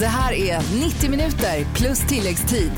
Det 0.00 0.06
här 0.06 0.32
är 0.32 0.62
90 0.84 1.10
minuter 1.10 1.66
plus 1.74 2.00
tilläggstid. 2.00 2.72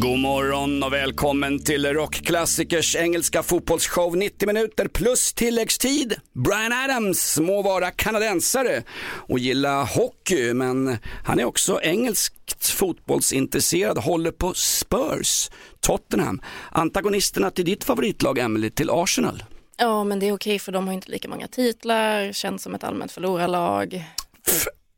God 0.00 0.18
morgon 0.18 0.82
och 0.82 0.92
välkommen 0.92 1.64
till 1.64 1.86
rockklassikers 1.86 2.96
engelska 2.96 3.42
fotbollsshow 3.42 4.16
90 4.16 4.46
minuter 4.46 4.88
plus 4.88 5.32
tilläggstid. 5.32 6.14
Brian 6.32 6.72
Adams 6.72 7.38
må 7.38 7.62
vara 7.62 7.90
kanadensare 7.90 8.82
och 9.28 9.38
gilla 9.38 9.84
hockey 9.84 10.54
men 10.54 10.96
han 11.24 11.40
är 11.40 11.44
också 11.44 11.80
engelskt 11.82 12.70
fotbollsintresserad, 12.70 13.98
håller 13.98 14.30
på 14.30 14.54
Spurs, 14.54 15.50
Tottenham, 15.80 16.40
antagonisterna 16.70 17.50
till 17.50 17.64
ditt 17.64 17.84
favoritlag 17.84 18.38
Emily, 18.38 18.70
till 18.70 18.90
Arsenal. 18.90 19.42
Ja, 19.76 20.04
men 20.04 20.18
det 20.20 20.28
är 20.28 20.32
okej 20.32 20.58
för 20.58 20.72
de 20.72 20.86
har 20.86 20.94
inte 20.94 21.10
lika 21.10 21.28
många 21.28 21.48
titlar, 21.48 22.32
känns 22.32 22.62
som 22.62 22.74
ett 22.74 22.84
allmänt 22.84 23.12
förlorarlag. 23.12 24.04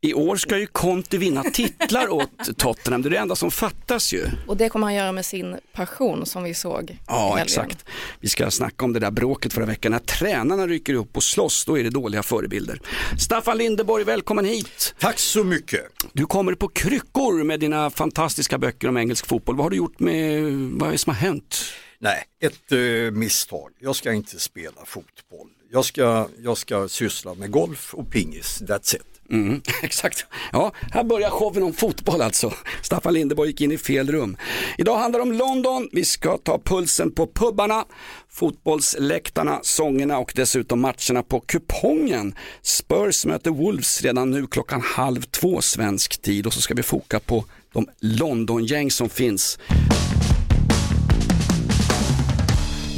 I 0.03 0.13
år 0.13 0.35
ska 0.35 0.57
ju 0.57 0.67
Conte 0.67 1.17
vinna 1.17 1.43
titlar 1.43 2.09
åt 2.09 2.57
Tottenham, 2.57 3.01
det 3.01 3.07
är 3.07 3.09
det 3.09 3.17
enda 3.17 3.35
som 3.35 3.51
fattas 3.51 4.13
ju. 4.13 4.25
Och 4.47 4.57
det 4.57 4.69
kommer 4.69 4.87
han 4.87 4.95
göra 4.95 5.11
med 5.11 5.25
sin 5.25 5.57
passion 5.73 6.25
som 6.25 6.43
vi 6.43 6.53
såg 6.53 6.97
Ja, 7.07 7.39
exakt. 7.39 7.85
Vi 8.19 8.29
ska 8.29 8.51
snacka 8.51 8.85
om 8.85 8.93
det 8.93 8.99
där 8.99 9.11
bråket 9.11 9.53
förra 9.53 9.65
veckan. 9.65 9.91
När 9.91 9.99
tränarna 9.99 10.67
rycker 10.67 10.93
upp 10.93 11.17
och 11.17 11.23
slåss, 11.23 11.65
då 11.65 11.79
är 11.79 11.83
det 11.83 11.89
dåliga 11.89 12.23
förebilder. 12.23 12.81
Staffan 13.19 13.57
Lindeborg, 13.57 14.03
välkommen 14.03 14.45
hit. 14.45 14.95
Tack 14.99 15.19
så 15.19 15.43
mycket. 15.43 15.81
Du 16.13 16.25
kommer 16.25 16.55
på 16.55 16.67
kryckor 16.67 17.43
med 17.43 17.59
dina 17.59 17.89
fantastiska 17.89 18.57
böcker 18.57 18.87
om 18.87 18.97
engelsk 18.97 19.27
fotboll. 19.27 19.55
Vad 19.55 19.65
har 19.65 19.69
du 19.69 19.77
gjort 19.77 19.99
med, 19.99 20.43
vad 20.53 20.87
är 20.87 20.91
det 20.91 20.97
som 20.97 21.13
har 21.13 21.21
hänt? 21.21 21.63
Nej, 21.99 22.23
ett 22.43 22.71
eh, 22.71 23.11
misstag. 23.11 23.69
Jag 23.79 23.95
ska 23.95 24.13
inte 24.13 24.39
spela 24.39 24.85
fotboll. 24.85 25.47
Jag 25.71 25.85
ska, 25.85 26.27
jag 26.43 26.57
ska 26.57 26.87
syssla 26.87 27.33
med 27.33 27.51
golf 27.51 27.93
och 27.93 28.11
pingis, 28.11 28.61
that's 28.61 28.95
it. 28.95 29.10
Mm, 29.31 29.61
exakt. 29.81 30.25
Ja, 30.51 30.71
här 30.91 31.03
börjar 31.03 31.29
showen 31.29 31.63
om 31.63 31.73
fotboll 31.73 32.21
alltså. 32.21 32.53
Staffan 32.81 33.13
Lindeborg 33.13 33.49
gick 33.49 33.61
in 33.61 33.71
i 33.71 33.77
fel 33.77 34.11
rum. 34.11 34.37
Idag 34.77 34.97
handlar 34.97 35.19
det 35.19 35.23
om 35.23 35.33
London. 35.33 35.89
Vi 35.91 36.05
ska 36.05 36.37
ta 36.37 36.59
pulsen 36.59 37.11
på 37.11 37.27
pubbarna, 37.27 37.85
fotbollsläktarna, 38.29 39.59
sångerna 39.63 40.17
och 40.17 40.31
dessutom 40.35 40.81
matcherna 40.81 41.23
på 41.23 41.39
kupongen. 41.39 42.35
Spurs 42.61 43.25
möter 43.25 43.51
Wolves 43.51 44.01
redan 44.01 44.31
nu 44.31 44.47
klockan 44.47 44.81
halv 44.81 45.21
två 45.21 45.61
svensk 45.61 46.21
tid 46.21 46.47
och 46.47 46.53
så 46.53 46.61
ska 46.61 46.73
vi 46.73 46.83
foka 46.83 47.19
på 47.19 47.45
de 47.73 47.87
Londongäng 47.99 48.91
som 48.91 49.09
finns. 49.09 49.59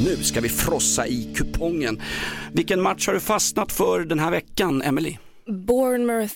Nu 0.04 0.16
ska 0.22 0.40
vi 0.40 0.48
frossa 0.48 1.06
i 1.06 1.34
kupongen. 1.34 2.02
Vilken 2.52 2.82
match 2.82 3.06
har 3.06 3.14
du 3.14 3.20
fastnat 3.20 3.72
för 3.72 4.00
den 4.00 4.18
här 4.18 4.30
veckan, 4.30 4.82
Emelie? 4.82 5.18
Bournemouth 5.46 6.34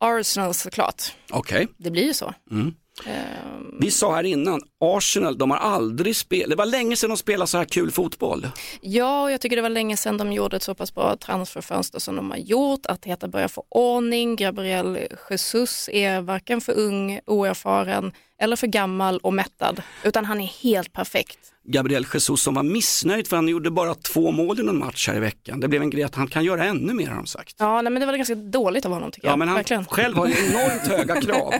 Arsenal 0.00 0.54
såklart. 0.54 1.02
Okej. 1.30 1.68
Det 1.76 1.90
blir 1.90 2.04
ju 2.04 2.14
så. 2.14 2.34
Mm. 2.50 2.74
Ehm, 3.06 3.78
Vi 3.80 3.90
sa 3.90 4.14
här 4.14 4.24
innan, 4.24 4.60
Arsenal, 4.84 5.38
de 5.38 5.50
har 5.50 5.58
aldrig 5.58 6.16
spelat, 6.16 6.50
det 6.50 6.56
var 6.56 6.66
länge 6.66 6.96
sedan 6.96 7.10
de 7.10 7.16
spelade 7.16 7.46
så 7.46 7.58
här 7.58 7.64
kul 7.64 7.90
fotboll. 7.90 8.46
ja, 8.80 9.22
och 9.22 9.30
jag 9.32 9.40
tycker 9.40 9.56
det 9.56 9.62
var 9.62 9.68
länge 9.68 9.96
sedan 9.96 10.18
de 10.18 10.32
gjorde 10.32 10.56
ett 10.56 10.62
så 10.62 10.74
pass 10.74 10.94
bra 10.94 11.16
transferfönster 11.16 11.98
som 11.98 12.16
de 12.16 12.30
har 12.30 12.38
gjort. 12.38 12.86
Att 12.86 12.90
Arteta 12.92 13.28
börjar 13.28 13.48
få 13.48 13.64
ordning. 13.68 14.36
Gabriel 14.36 14.98
Jesus 15.30 15.88
är 15.92 16.20
varken 16.20 16.60
för 16.60 16.72
ung, 16.78 17.20
oerfaren 17.26 18.12
eller 18.40 18.56
för 18.56 18.66
gammal 18.66 19.18
och 19.18 19.32
mättad, 19.34 19.82
utan 20.04 20.24
han 20.24 20.40
är 20.40 20.46
helt 20.62 20.92
perfekt. 20.92 21.38
Gabriel 21.66 22.06
Jesus 22.14 22.42
som 22.42 22.54
var 22.54 22.62
missnöjd 22.62 23.26
för 23.28 23.36
han 23.36 23.48
gjorde 23.48 23.70
bara 23.70 23.94
två 23.94 24.30
mål 24.30 24.60
i 24.60 24.62
någon 24.62 24.78
match 24.78 25.08
här 25.08 25.16
i 25.16 25.20
veckan. 25.20 25.60
Det 25.60 25.68
blev 25.68 25.82
en 25.82 25.90
grej 25.90 26.02
att 26.02 26.14
han 26.14 26.26
kan 26.26 26.44
göra 26.44 26.64
ännu 26.64 26.94
mer 26.94 27.06
har 27.06 27.16
de 27.16 27.26
sagt. 27.26 27.56
Ja, 27.58 27.82
nej, 27.82 27.92
men 27.92 28.00
det 28.00 28.06
var 28.06 28.14
ganska 28.16 28.34
dåligt 28.34 28.86
av 28.86 28.92
honom 28.92 29.10
tycker 29.10 29.28
Ja 29.28 29.32
jag. 29.32 29.38
men 29.38 29.48
han 29.48 29.56
Verkligen. 29.56 29.84
själv 29.84 30.16
har 30.16 30.26
enormt 30.26 30.86
höga 30.86 31.20
krav. 31.20 31.54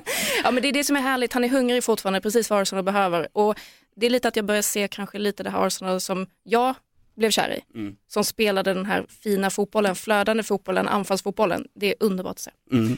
Ja 0.45 0.51
men 0.51 0.63
det 0.63 0.69
är 0.69 0.73
det 0.73 0.85
som 0.85 0.97
är 0.97 1.01
härligt, 1.01 1.33
han 1.33 1.45
är 1.45 1.49
hungrig 1.49 1.85
fortfarande, 1.85 2.21
precis 2.21 2.51
vad 2.51 2.61
Arsenal 2.63 2.85
behöver. 2.85 3.14
Och 3.33 3.55
det 3.97 4.07
är 4.07 4.11
lite 4.11 4.29
att 4.29 4.37
jag 4.37 4.45
börjar 4.45 4.63
se 4.63 4.89
kanske 4.89 5.19
lite 5.19 5.43
det 5.43 5.51
här 5.51 5.67
Arsenal 5.67 6.01
som 6.01 6.27
jag 6.43 6.75
blev 7.17 7.31
kär 7.31 7.51
i. 7.51 7.79
Mm. 7.79 7.97
Som 8.09 8.25
spelade 8.25 8.75
den 8.75 8.87
här 8.87 9.07
fina 9.23 9.51
fotbollen, 9.51 9.97
flödande 9.97 10.43
fotbollen, 10.43 10.89
anfallsfotbollen. 10.89 11.67
Det 11.75 11.87
är 11.87 11.95
underbart 12.01 12.31
att 12.31 12.39
se. 12.39 12.51
Mm. 12.73 12.97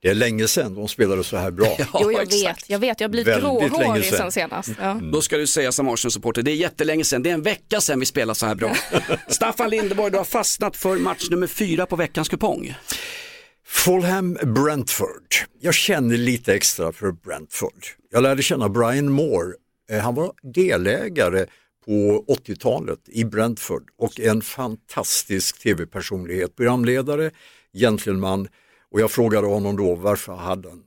Det 0.00 0.08
är 0.08 0.14
länge 0.14 0.48
sedan 0.48 0.74
de 0.74 0.88
spelade 0.88 1.24
så 1.24 1.36
här 1.36 1.50
bra. 1.50 1.66
Ja, 1.78 2.00
jo 2.02 2.12
jag 2.12 2.22
exakt. 2.22 2.62
vet, 2.62 2.70
jag 2.70 2.78
vet, 2.78 3.00
jag 3.00 3.08
har 3.08 3.10
blivit 3.10 3.40
gråhårig 3.40 3.72
länge 3.78 4.02
sen 4.02 4.18
sedan. 4.18 4.32
senast. 4.32 4.70
Ja. 4.80 5.00
Då 5.12 5.20
ska 5.20 5.36
du 5.36 5.46
säga 5.46 5.72
som 5.72 5.88
Arsenal-supporter, 5.88 6.42
det 6.42 6.50
är 6.50 6.54
jättelänge 6.54 7.04
sedan, 7.04 7.22
det 7.22 7.30
är 7.30 7.34
en 7.34 7.42
vecka 7.42 7.80
sedan 7.80 8.00
vi 8.00 8.06
spelade 8.06 8.34
så 8.34 8.46
här 8.46 8.54
bra. 8.54 8.76
Staffan 9.28 9.70
Lindeborg, 9.70 10.10
du 10.10 10.16
har 10.16 10.24
fastnat 10.24 10.76
för 10.76 10.96
match 10.96 11.30
nummer 11.30 11.46
fyra 11.46 11.86
på 11.86 11.96
veckans 11.96 12.28
kupong. 12.28 12.74
Fulham 13.70 14.38
Brentford. 14.54 15.34
Jag 15.60 15.74
känner 15.74 16.16
lite 16.16 16.54
extra 16.54 16.92
för 16.92 17.12
Brentford. 17.12 17.84
Jag 18.10 18.22
lärde 18.22 18.42
känna 18.42 18.68
Brian 18.68 19.12
Moore. 19.12 19.52
Eh, 19.90 19.98
Han 19.98 20.14
var 20.14 20.32
delägare 20.42 21.46
på 21.84 22.24
80-talet 22.28 22.98
i 23.06 23.24
Brentford 23.24 23.88
och 23.98 24.20
en 24.20 24.42
fantastisk 24.42 25.58
tv-personlighet, 25.58 26.56
programledare, 26.56 27.30
gentleman 27.72 28.48
och 28.92 29.00
jag 29.00 29.10
frågade 29.10 29.46
honom 29.46 29.76
då 29.76 29.94
varför 29.94 30.32
hade 30.32 30.68
han, 30.68 30.82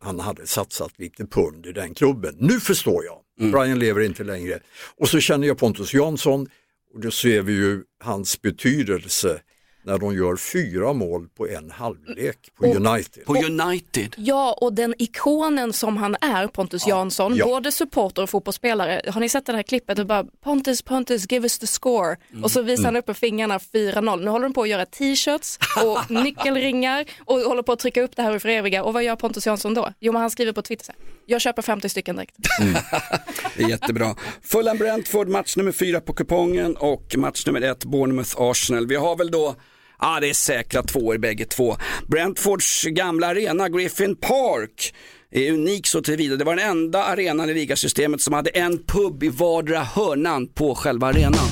han 0.00 0.20
hade 0.20 0.46
satsat 0.46 0.98
lite 0.98 1.26
pund 1.26 1.66
i 1.66 1.72
den 1.72 1.94
klubben. 1.94 2.36
Nu 2.38 2.60
förstår 2.60 3.04
jag, 3.04 3.50
Brian 3.52 3.78
lever 3.78 4.00
inte 4.00 4.24
längre. 4.24 4.58
Och 4.96 5.08
så 5.08 5.20
känner 5.20 5.46
jag 5.46 5.58
Pontus 5.58 5.94
Jansson 5.94 6.48
och 6.94 7.00
då 7.00 7.10
ser 7.10 7.42
vi 7.42 7.52
ju 7.52 7.82
hans 8.04 8.42
betydelse 8.42 9.40
när 9.86 9.98
de 9.98 10.14
gör 10.14 10.36
fyra 10.36 10.92
mål 10.92 11.28
på 11.28 11.48
en 11.48 11.70
halvlek 11.70 12.38
på 12.58 12.66
United. 12.66 13.24
På 13.24 13.36
United. 13.36 14.14
ja, 14.16 14.58
och 14.60 14.72
den 14.72 14.94
ikonen 14.98 15.72
som 15.72 15.96
han 15.96 16.16
är, 16.20 16.46
Pontus 16.46 16.86
Jansson, 16.86 17.36
ja. 17.36 17.46
både 17.46 17.72
supporter 17.72 18.22
och 18.22 18.30
fotbollsspelare. 18.30 19.02
Har 19.08 19.20
ni 19.20 19.28
sett 19.28 19.46
det 19.46 19.52
här 19.52 19.62
klippet? 19.62 19.98
Och 19.98 20.06
bara, 20.06 20.24
Pontus, 20.44 20.82
Pontus, 20.82 21.32
give 21.32 21.44
us 21.44 21.58
the 21.58 21.66
score. 21.66 22.16
Och 22.42 22.50
så 22.50 22.62
visar 22.62 22.84
han 22.84 22.96
upp 22.96 23.06
med 23.06 23.16
fingrarna 23.16 23.58
4-0. 23.58 24.24
Nu 24.24 24.30
håller 24.30 24.42
de 24.42 24.52
på 24.52 24.62
att 24.62 24.68
göra 24.68 24.86
t-shirts 24.86 25.58
och 25.84 26.10
nyckelringar 26.24 27.04
och 27.18 27.38
håller 27.38 27.62
på 27.62 27.72
att 27.72 27.78
trycka 27.78 28.02
upp 28.02 28.16
det 28.16 28.22
här 28.22 28.38
för 28.38 28.48
eviga. 28.48 28.84
Och 28.84 28.92
vad 28.92 29.04
gör 29.04 29.16
Pontus 29.16 29.46
Jansson 29.46 29.74
då? 29.74 29.92
Jo, 30.00 30.12
men 30.12 30.20
han 30.20 30.30
skriver 30.30 30.52
på 30.52 30.62
Twitter 30.62 30.84
så 30.84 30.92
här, 30.92 31.00
jag 31.26 31.40
köper 31.40 31.62
50 31.62 31.88
stycken 31.88 32.16
direkt. 32.16 32.36
Det 33.56 33.62
är 33.62 33.68
jättebra. 33.68 34.14
Fulham 34.42 34.78
Brentford, 34.78 35.28
match 35.28 35.56
nummer 35.56 35.72
fyra 35.72 36.00
på 36.00 36.12
kupongen 36.12 36.76
och 36.76 37.14
match 37.16 37.46
nummer 37.46 37.60
ett 37.60 37.84
Bournemouth 37.84 38.34
Arsenal. 38.40 38.86
Vi 38.86 38.96
har 38.96 39.16
väl 39.16 39.30
då 39.30 39.54
Ja, 40.00 40.20
det 40.20 40.28
är 40.28 40.34
säkra 40.34 40.82
tvåor 40.82 41.18
bägge 41.18 41.44
två. 41.44 41.76
Brentfords 42.06 42.84
gamla 42.84 43.26
arena, 43.26 43.68
Griffin 43.68 44.16
Park, 44.16 44.94
är 45.30 45.52
unik 45.52 45.86
så 45.86 46.02
tillvida. 46.02 46.36
Det 46.36 46.44
var 46.44 46.56
den 46.56 46.70
enda 46.70 47.04
arenan 47.04 47.50
i 47.50 47.54
ligasystemet 47.54 48.20
som 48.20 48.34
hade 48.34 48.50
en 48.50 48.78
pub 48.78 49.22
i 49.22 49.28
vardera 49.28 49.80
hörnan 49.80 50.46
på 50.46 50.74
själva 50.74 51.06
arenan. 51.06 51.46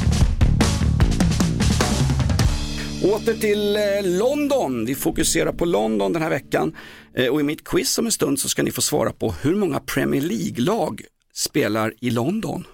Åter 3.05 3.35
till 3.35 3.77
eh, 3.77 3.83
London. 4.19 4.85
Vi 4.87 4.95
fokuserar 4.95 5.53
på 5.53 5.65
London 5.65 6.13
den 6.13 6.23
här 6.23 6.31
veckan. 6.31 6.77
Eh, 7.17 7.29
och 7.29 7.41
i 7.41 7.43
mitt 7.43 7.65
quiz 7.65 7.99
om 7.99 8.07
en 8.07 8.13
stund 8.13 8.41
så 8.41 8.49
ska 8.49 8.63
ni 8.63 8.71
få 8.71 8.81
svara 8.81 9.13
på 9.13 9.35
hur 9.43 9.55
många 9.55 9.81
Premier 9.81 10.23
League-lag 10.23 11.03
spelar 11.35 11.95
i 12.01 12.11
London. 12.11 12.65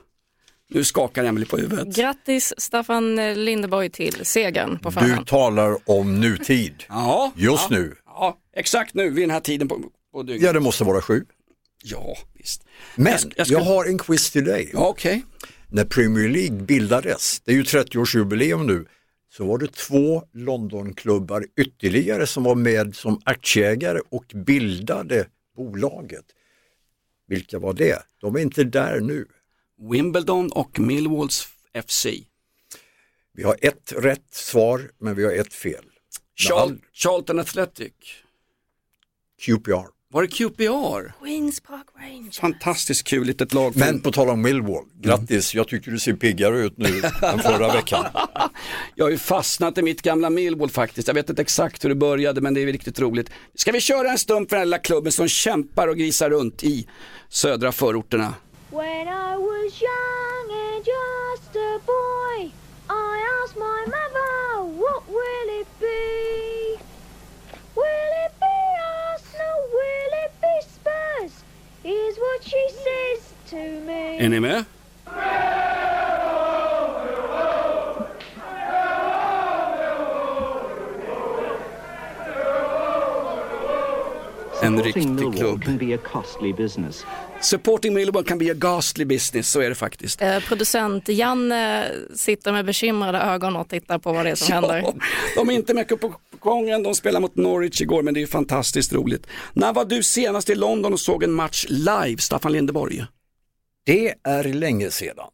Nu 0.70 0.84
skakar 0.84 1.24
Emelie 1.24 1.46
på 1.48 1.56
huvudet. 1.56 1.96
Grattis 1.96 2.54
Staffan 2.58 3.16
Lindeborg 3.44 3.90
till 3.90 4.20
segern 4.26 4.78
på 4.78 4.88
Du 4.90 4.94
förhand. 4.94 5.26
talar 5.26 5.76
om 5.90 6.20
nutid. 6.20 6.84
Ja, 6.88 7.32
Just 7.36 7.66
ja, 7.70 7.76
nu. 7.78 7.94
Ja, 8.06 8.38
exakt 8.56 8.94
nu 8.94 9.10
vid 9.10 9.22
den 9.22 9.30
här 9.30 9.40
tiden 9.40 9.68
på, 9.68 9.80
på 10.12 10.22
dygnet. 10.22 10.42
Ja, 10.42 10.52
det 10.52 10.60
måste 10.60 10.84
vara 10.84 11.02
sju. 11.02 11.24
Ja, 11.84 12.16
visst. 12.34 12.64
Men 12.96 13.12
Jag 13.12 13.20
ska- 13.20 13.30
jag, 13.36 13.46
jag 13.48 13.62
ska- 13.62 13.72
har 13.72 13.84
en 13.84 13.98
quiz 13.98 14.30
till 14.30 14.44
dig. 14.44 14.70
Ja, 14.72 14.88
okej. 14.88 15.24
När 15.68 15.84
Premier 15.84 16.28
League 16.28 16.62
bildades, 16.62 17.40
det 17.40 17.52
är 17.52 17.56
ju 17.56 17.62
30-årsjubileum 17.62 18.66
nu, 18.66 18.86
så 19.32 19.44
var 19.44 19.58
det 19.58 19.72
två 19.72 20.22
Londonklubbar 20.32 21.46
ytterligare 21.56 22.26
som 22.26 22.42
var 22.44 22.54
med 22.54 22.96
som 22.96 23.20
aktieägare 23.24 23.98
och 24.10 24.24
bildade 24.34 25.26
bolaget. 25.56 26.24
Vilka 27.28 27.58
var 27.58 27.72
det? 27.72 27.98
De 28.20 28.36
är 28.36 28.40
inte 28.40 28.64
där 28.64 29.00
nu. 29.00 29.26
Wimbledon 29.80 30.52
och 30.52 30.78
Millwalls 30.80 31.48
FC. 31.86 32.06
Vi 33.34 33.42
har 33.42 33.56
ett 33.62 33.92
rätt 33.96 34.34
svar, 34.34 34.90
men 35.00 35.14
vi 35.14 35.24
har 35.24 35.32
ett 35.32 35.52
fel. 35.54 35.72
Med 35.84 36.50
Char- 36.50 36.60
all 36.60 36.78
Charlton 36.92 37.38
Athletic. 37.38 37.92
QPR. 39.40 40.00
Var 40.12 40.22
det 40.22 40.28
QPR? 40.28 41.24
Queens 41.24 41.60
Park 41.60 41.86
Rangers. 41.98 42.38
Fantastiskt 42.38 43.04
kul 43.06 43.26
litet 43.26 43.54
lag. 43.54 43.76
Men 43.76 44.00
på 44.00 44.12
tal 44.12 44.28
om 44.28 44.42
Millwall, 44.42 44.84
grattis, 45.00 45.54
jag 45.54 45.68
tycker 45.68 45.90
du 45.90 45.98
ser 45.98 46.12
piggare 46.12 46.58
ut 46.58 46.76
nu 46.78 47.02
än 47.22 47.38
förra 47.38 47.72
veckan. 47.72 48.04
Jag 48.94 49.04
har 49.04 49.10
ju 49.10 49.18
fastnat 49.18 49.78
i 49.78 49.82
mitt 49.82 50.02
gamla 50.02 50.30
Millwall 50.30 50.70
faktiskt. 50.70 51.08
Jag 51.08 51.14
vet 51.14 51.30
inte 51.30 51.42
exakt 51.42 51.84
hur 51.84 51.88
det 51.88 51.94
började 51.94 52.40
men 52.40 52.54
det 52.54 52.60
är 52.62 52.66
riktigt 52.66 53.00
roligt. 53.00 53.30
Ska 53.54 53.72
vi 53.72 53.80
köra 53.80 54.10
en 54.10 54.18
stump 54.18 54.48
för 54.48 54.56
den 54.56 54.60
här 54.60 54.66
lilla 54.66 54.78
klubben 54.78 55.12
som 55.12 55.28
kämpar 55.28 55.88
och 55.88 55.96
grisar 55.96 56.30
runt 56.30 56.64
i 56.64 56.88
södra 57.28 57.72
förorterna? 57.72 58.34
When 58.70 59.08
I 59.08 59.36
was 59.36 59.82
young 59.82 60.46
and 60.48 60.84
just 60.84 61.56
a 61.56 61.80
boy, 61.84 62.52
I 62.88 63.42
asked 63.42 63.56
my 63.56 63.84
mother, 63.86 64.64
what 64.78 65.08
will 65.08 65.60
it 65.60 65.66
be? 65.80 66.78
Will 67.74 68.12
it 68.24 68.32
be 68.38 68.46
Arsenal? 69.10 69.60
Will 69.72 70.12
it 70.24 70.32
be 70.40 70.60
Spurs? 70.60 71.42
Here's 71.82 72.16
what 72.16 72.44
she 72.44 72.68
says 72.68 73.34
to 73.48 73.80
me. 73.80 74.20
NMR? 74.20 74.66
A 85.94 85.98
costly 86.12 86.52
business. 86.52 87.04
Supporting 87.40 87.94
Millwall 87.94 88.24
can 88.24 88.38
be 88.38 88.50
a 88.50 88.54
ghastly 88.54 89.04
business, 89.04 89.48
så 89.50 89.60
är 89.60 89.68
det 89.68 89.74
faktiskt. 89.74 90.22
Eh, 90.22 90.40
producent 90.40 91.08
Janne 91.08 91.88
sitter 92.14 92.52
med 92.52 92.66
bekymrade 92.66 93.18
ögon 93.18 93.56
och 93.56 93.68
tittar 93.68 93.98
på 93.98 94.12
vad 94.12 94.26
det 94.26 94.30
är 94.30 94.34
som 94.34 94.52
händer. 94.52 94.84
de 95.36 95.50
är 95.50 95.54
inte 95.54 95.74
med 95.74 96.00
på 96.00 96.14
gången, 96.38 96.82
de 96.82 96.94
spelade 96.94 97.20
mot 97.20 97.36
Norwich 97.36 97.80
igår 97.80 98.02
men 98.02 98.14
det 98.14 98.22
är 98.22 98.26
fantastiskt 98.26 98.92
roligt. 98.92 99.26
När 99.52 99.72
var 99.72 99.84
du 99.84 100.02
senast 100.02 100.50
i 100.50 100.54
London 100.54 100.92
och 100.92 101.00
såg 101.00 101.22
en 101.22 101.32
match 101.32 101.66
live, 101.68 102.18
Staffan 102.18 102.52
Lindeborg? 102.52 103.04
Det 103.84 104.14
är 104.22 104.44
länge 104.44 104.90
sedan. 104.90 105.28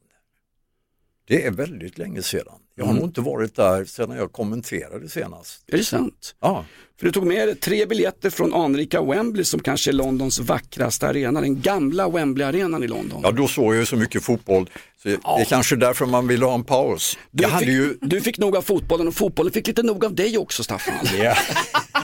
Det 1.29 1.47
är 1.47 1.51
väldigt 1.51 1.99
länge 1.99 2.23
sedan. 2.23 2.59
Jag 2.79 2.85
har 2.85 2.91
Mm. 2.91 3.01
nog 3.01 3.09
inte 3.09 3.21
varit 3.21 3.57
där 3.57 3.85
sedan 3.85 4.17
jag 4.17 4.33
kommenterade 4.33 5.09
senast. 5.09 5.65
Är 5.67 5.77
det 5.77 5.85
sant? 5.85 6.35
Ja, 6.41 6.65
För 6.99 7.07
du 7.07 7.13
tog 7.13 7.27
med 7.27 7.49
dig 7.49 7.57
tre 7.57 7.87
biljetter 7.87 8.31
från 8.31 8.55
anrika 8.55 9.03
Wembley 9.03 9.45
som 9.45 9.61
kanske 9.61 9.91
är 9.91 9.93
Londons 9.93 10.39
vackraste 10.39 11.09
arena, 11.09 11.41
den 11.41 11.61
gamla 11.61 12.09
Wembley-arenan 12.09 12.85
i 12.85 12.87
London. 12.89 13.21
ja 13.23 13.31
då 13.31 13.49
såg 13.49 13.75
jag 13.75 13.81
ju 13.81 13.87
så 13.87 13.97
mycket 13.97 14.23
fotboll. 14.23 14.71
Så 15.03 15.09
Det 15.09 15.15
är 15.41 15.45
kanske 15.45 15.77
därför 15.77 16.07
man 16.07 16.29
vill 16.29 16.43
ha 16.43 16.55
en 16.55 16.65
paus. 16.65 17.19
Du, 17.31 17.43
jag 17.43 17.51
hade 17.51 17.67
fick, 17.67 17.75
ju... 17.75 17.99
du 18.01 18.21
fick 18.21 18.39
nog 18.39 18.57
av 18.57 18.63
fotbollen 18.63 19.09
och 19.09 19.15
fotbollen 19.15 19.53
fick 19.53 19.67
lite 19.67 19.83
nog 19.83 20.05
av 20.05 20.15
dig 20.15 20.39
också 20.39 20.65
Staffan. 20.65 20.95
Ja. 21.19 21.35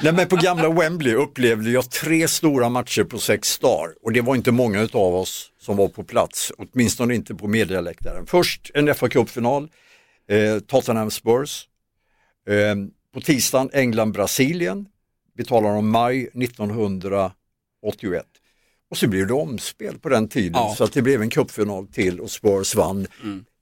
Nej, 0.04 0.14
men 0.14 0.28
på 0.28 0.36
gamla 0.36 0.70
Wembley 0.70 1.14
upplevde 1.14 1.72
jag 1.72 1.90
tre 1.92 2.28
stora 2.28 2.70
matcher 2.70 3.04
på 3.04 3.20
sex 3.20 3.60
dagar 3.60 3.90
och 4.04 4.12
det 4.14 4.22
var 4.22 4.36
inte 4.36 4.52
många 4.52 4.82
av 4.94 5.16
oss 5.16 5.49
som 5.62 5.78
var 5.78 5.88
på 5.88 6.04
plats, 6.04 6.52
åtminstone 6.58 7.16
inte 7.16 7.36
på 7.36 7.48
medialäktaren. 7.48 8.26
Först 8.26 8.72
en 8.74 8.96
fa 8.96 9.10
Cup-final, 9.10 9.70
eh, 10.28 10.60
Tottenham 10.60 11.12
Spurs. 11.12 11.68
Eh, 12.50 12.76
på 13.14 13.22
tisdagen 13.22 13.70
England-Brasilien, 13.74 14.86
vi 15.36 15.44
talar 15.46 15.70
om 15.70 15.90
maj 15.90 16.30
1981. 16.34 18.26
Och 18.92 18.98
så 18.98 19.08
blev 19.08 19.28
det 19.28 19.34
omspel 19.34 20.00
på 20.00 20.10
den 20.10 20.28
tiden 20.28 20.52
Ja. 20.54 20.76
så 20.78 20.84
att 20.84 20.94
det 20.94 21.02
blev 21.02 21.22
en 21.22 21.30
cupfinal 21.30 21.88
till 21.88 22.20
och 22.20 22.32
Spurs 22.32 22.76
vann. 22.76 23.08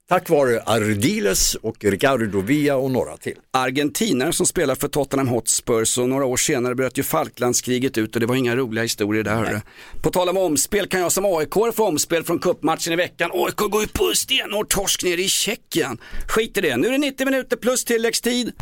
Tack 0.08 0.28
vare 0.28 0.62
Ardiles 0.66 1.54
och 1.54 1.84
Ricardo 1.84 2.40
Villa 2.40 2.76
och 2.76 2.90
några 2.90 3.16
till. 3.16 3.34
Argentinare 3.50 4.32
som 4.32 4.46
spelar 4.46 4.74
för 4.74 4.88
Tottenham 4.88 5.28
Hotspurs 5.28 5.98
och 5.98 6.08
några 6.08 6.24
år 6.24 6.36
senare 6.36 6.74
bröt 6.74 6.98
ju 6.98 7.02
Falklandskriget 7.02 7.98
ut 7.98 8.14
och 8.14 8.20
det 8.20 8.26
var 8.26 8.34
inga 8.34 8.56
roliga 8.56 8.82
historier 8.82 9.24
där 9.24 9.34
hörru. 9.34 9.60
På 10.02 10.10
tal 10.10 10.28
om 10.28 10.36
omspel 10.36 10.86
kan 10.86 11.00
jag 11.00 11.12
som 11.12 11.24
aik 11.24 11.54
få 11.74 11.86
omspel 11.88 12.24
från 12.24 12.38
kuppmatchen 12.38 12.92
i 12.92 12.96
veckan. 12.96 13.30
AIK 13.32 13.56
går 13.56 13.82
ju 13.82 13.88
på 13.88 14.12
stenhård 14.14 14.68
torsk 14.68 15.04
nere 15.04 15.22
i 15.22 15.28
Tjeckien. 15.28 15.98
Skit 16.28 16.56
i 16.58 16.60
det, 16.60 16.76
nu 16.76 16.86
är 16.88 16.92
det 16.92 16.98
90 16.98 17.24
minuter 17.24 17.56
plus 17.56 17.84
tilläggstid. 17.84 18.52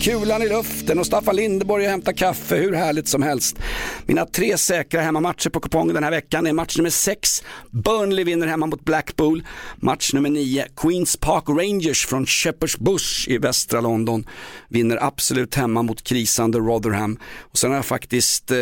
Kulan 0.00 0.42
i 0.42 0.48
luften 0.48 0.98
och 0.98 1.06
Staffan 1.06 1.36
Lindeborg 1.36 1.86
hämtar 1.86 2.12
kaffe, 2.12 2.56
hur 2.56 2.72
härligt 2.72 3.08
som 3.08 3.22
helst. 3.22 3.58
Mina 4.06 4.26
tre 4.26 4.56
säkra 4.56 5.00
hemmamatcher 5.00 5.50
på 5.50 5.60
kupongen 5.60 5.94
den 5.94 6.04
här 6.04 6.10
veckan 6.10 6.46
är 6.46 6.52
match 6.52 6.76
nummer 6.76 6.90
6, 6.90 7.44
Burnley 7.70 8.24
vinner 8.24 8.46
hemma 8.46 8.66
mot 8.66 8.84
Blackpool. 8.84 9.42
Match 9.76 10.12
nummer 10.12 10.30
9, 10.30 10.64
Queens 10.76 11.16
Park 11.16 11.44
Rangers 11.48 12.06
från 12.06 12.24
Shepherd's 12.24 12.82
Bush 12.82 13.28
i 13.28 13.38
västra 13.38 13.80
London 13.80 14.24
vinner 14.68 14.98
absolut 15.04 15.54
hemma 15.54 15.82
mot 15.82 16.02
krisande 16.02 16.58
Rotherham. 16.58 17.18
Och 17.40 17.58
sen 17.58 17.70
har 17.70 17.78
jag 17.78 17.86
faktiskt 17.86 18.50
eh, 18.50 18.56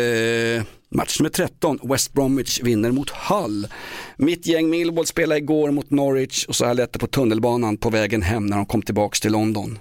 Match 0.91 1.19
nummer 1.19 1.29
13, 1.29 1.79
West 1.83 2.13
Bromwich 2.13 2.59
vinner 2.63 2.91
mot 2.91 3.09
Hull. 3.09 3.67
Mitt 4.17 4.47
gäng 4.47 4.69
Millwall 4.69 5.05
spelade 5.05 5.37
igår 5.37 5.71
mot 5.71 5.89
Norwich 5.89 6.45
och 6.45 6.55
så 6.55 6.65
här 6.65 6.73
lät 6.73 6.93
det 6.93 6.99
på 6.99 7.07
tunnelbanan 7.07 7.77
på 7.77 7.89
vägen 7.89 8.21
hem 8.21 8.45
när 8.45 8.57
de 8.57 8.65
kom 8.65 8.81
tillbaks 8.81 9.19
till 9.19 9.31
London. 9.31 9.77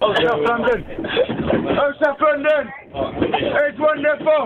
Oh, 1.68 1.92
South 2.00 2.20
London. 2.20 2.64
It's 3.68 3.78
wonderful. 3.78 4.44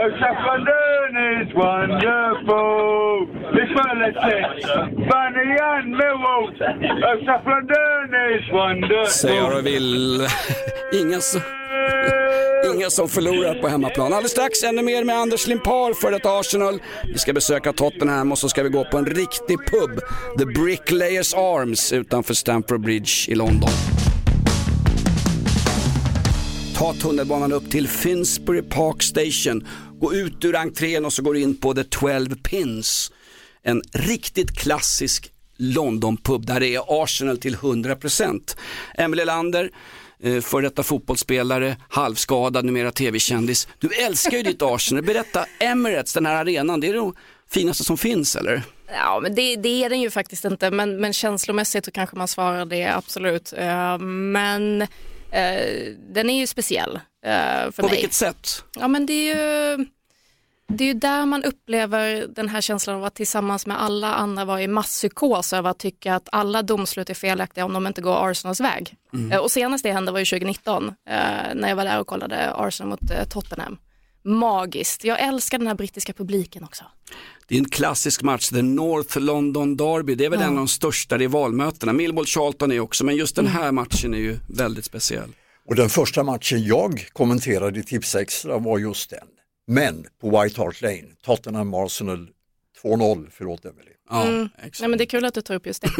Oh, 0.00 0.10
South 0.20 0.42
London 0.48 1.08
is 1.40 1.54
wonderful. 1.54 3.28
It's 3.60 3.72
Merlin 3.76 4.14
Bunny 5.08 5.50
and 5.72 5.94
Millwall. 5.94 6.44
Oh, 7.08 7.16
South 7.26 7.46
London 7.46 8.04
is 8.34 8.44
wonderful. 8.52 9.06
Säg 9.06 9.40
vad 9.40 9.52
du 9.52 9.62
vill. 9.62 10.26
Ingen 10.92 11.20
så... 11.20 11.38
ingen 12.74 12.90
som 12.90 13.08
förlorar 13.08 13.54
på 13.54 13.68
hemmaplan. 13.68 14.12
Alldeles 14.12 14.30
strax 14.30 14.62
ännu 14.62 14.82
mer 14.82 15.04
med 15.04 15.16
Anders 15.16 15.46
Limpar 15.46 15.94
för 15.94 16.12
ett 16.12 16.26
Arsenal. 16.26 16.82
Vi 17.12 17.18
ska 17.18 17.32
besöka 17.32 17.72
Tottenham 17.72 18.32
och 18.32 18.38
så 18.38 18.48
ska 18.48 18.62
vi 18.62 18.68
gå 18.68 18.84
på 18.84 18.98
en 18.98 19.06
riktig 19.06 19.58
pub. 19.58 20.00
The 20.38 20.46
Bricklayers 20.46 21.34
Arms 21.34 21.92
utanför 21.92 22.34
Stamford 22.34 22.80
Bridge 22.80 23.10
i 23.28 23.34
London. 23.34 23.70
Ta 26.82 26.94
tunnelbanan 26.94 27.52
upp 27.52 27.70
till 27.70 27.88
Finsbury 27.88 28.62
Park 28.62 29.02
Station. 29.02 29.66
Gå 30.00 30.14
ut 30.14 30.44
ur 30.44 30.56
entrén 30.56 31.04
och 31.04 31.12
så 31.12 31.22
går 31.22 31.34
du 31.34 31.40
in 31.40 31.56
på 31.56 31.74
The 31.74 31.84
12 31.84 32.34
Pins. 32.42 33.12
En 33.62 33.82
riktigt 33.92 34.58
klassisk 34.58 35.32
London-pub 35.56 36.46
där 36.46 36.60
det 36.60 36.74
är 36.74 37.02
Arsenal 37.02 37.38
till 37.38 37.56
100%. 37.56 38.56
Emelie 38.94 39.24
Lander, 39.24 39.70
eh, 40.22 40.30
före 40.30 40.40
för 40.40 40.62
detta 40.62 40.82
fotbollsspelare, 40.82 41.76
halvskadad, 41.88 42.64
numera 42.64 42.92
tv-kändis. 42.92 43.68
Du 43.78 43.88
älskar 43.88 44.36
ju 44.36 44.42
ditt 44.42 44.62
Arsenal. 44.62 45.04
Berätta, 45.04 45.46
Emirates, 45.58 46.12
den 46.12 46.26
här 46.26 46.34
arenan, 46.34 46.80
det 46.80 46.88
är 46.88 46.94
det 46.94 47.12
finaste 47.50 47.84
som 47.84 47.98
finns 47.98 48.36
eller? 48.36 48.62
Ja, 48.88 49.20
men 49.22 49.34
det, 49.34 49.56
det 49.56 49.84
är 49.84 49.90
den 49.90 50.00
ju 50.00 50.10
faktiskt 50.10 50.44
inte, 50.44 50.70
men, 50.70 51.00
men 51.00 51.12
känslomässigt 51.12 51.84
så 51.84 51.90
kanske 51.90 52.16
man 52.16 52.28
svarar 52.28 52.66
det 52.66 52.86
absolut. 52.96 53.52
Eh, 53.56 53.98
men 53.98 54.86
den 55.98 56.30
är 56.30 56.40
ju 56.40 56.46
speciell 56.46 57.00
eh, 57.26 57.70
På 57.70 57.82
mig. 57.82 57.90
vilket 57.90 58.12
sätt? 58.12 58.64
Ja, 58.78 58.88
men 58.88 59.06
det 59.06 59.12
är 59.12 59.36
ju 59.78 59.86
det 60.66 60.84
är 60.84 60.88
ju 60.88 60.94
där 60.94 61.26
man 61.26 61.44
upplever 61.44 62.26
den 62.28 62.48
här 62.48 62.60
känslan 62.60 62.96
av 62.96 63.04
att 63.04 63.14
tillsammans 63.14 63.66
med 63.66 63.82
alla 63.82 64.14
andra 64.14 64.44
vara 64.44 64.62
i 64.62 64.68
masspsykos 64.68 65.52
över 65.52 65.70
att 65.70 65.78
tycka 65.78 66.14
att 66.14 66.28
alla 66.32 66.62
domslut 66.62 67.10
är 67.10 67.14
felaktiga 67.14 67.64
om 67.64 67.72
de 67.72 67.86
inte 67.86 68.00
går 68.00 68.30
Arsenals 68.30 68.60
väg. 68.60 68.94
Eh, 69.32 69.38
Och 69.38 69.50
senast 69.50 69.84
det 69.84 69.92
hände 69.92 70.12
var 70.12 70.18
ju 70.18 70.24
2019 70.24 70.88
eh, 70.88 71.14
när 71.54 71.68
jag 71.68 71.76
var 71.76 71.84
där 71.84 72.00
och 72.00 72.06
kollade 72.06 72.52
Arsenal 72.54 72.90
mot 72.90 73.10
eh, 73.10 73.24
Tottenham. 73.28 73.78
Magiskt. 74.24 75.04
Jag 75.04 75.20
älskar 75.20 75.58
den 75.58 75.66
här 75.66 75.74
brittiska 75.74 76.12
publiken 76.12 76.64
också. 76.64 76.84
Det 77.52 77.56
är 77.56 77.58
en 77.58 77.68
klassisk 77.68 78.22
match, 78.22 78.48
The 78.48 78.62
North 78.62 79.18
London 79.18 79.76
Derby. 79.76 80.14
Det 80.14 80.24
är 80.24 80.30
väl 80.30 80.40
en 80.40 80.48
av 80.48 80.56
de 80.56 80.68
största 80.68 81.18
rivalmötena. 81.18 81.92
Millwall 81.92 82.26
Charlton 82.26 82.72
är 82.72 82.80
också, 82.80 83.04
men 83.04 83.16
just 83.16 83.36
den 83.36 83.46
här 83.46 83.72
matchen 83.72 84.14
är 84.14 84.18
ju 84.18 84.38
väldigt 84.48 84.84
speciell. 84.84 85.28
Och 85.68 85.74
den 85.74 85.88
första 85.88 86.22
matchen 86.22 86.64
jag 86.64 87.06
kommenterade 87.12 87.80
i 87.80 87.82
Tips 87.82 88.14
Extra 88.14 88.58
var 88.58 88.78
just 88.78 89.10
den. 89.10 89.26
Men 89.66 90.06
på 90.20 90.42
White 90.42 90.60
Hart 90.60 90.82
Lane, 90.82 91.04
Tottenham 91.24 91.74
Arsenal 91.74 92.28
2-0, 92.82 93.26
förlåt 93.30 93.64
Emily. 93.64 93.92
Ja, 94.12 94.24
Nej, 94.24 94.48
exakt. 94.62 94.80
men 94.90 94.98
det 94.98 95.04
är 95.04 95.06
kul 95.06 95.24
att 95.24 95.34
du 95.34 95.40
tar 95.40 95.54
upp 95.54 95.66
just 95.66 95.82
det. 95.82 95.90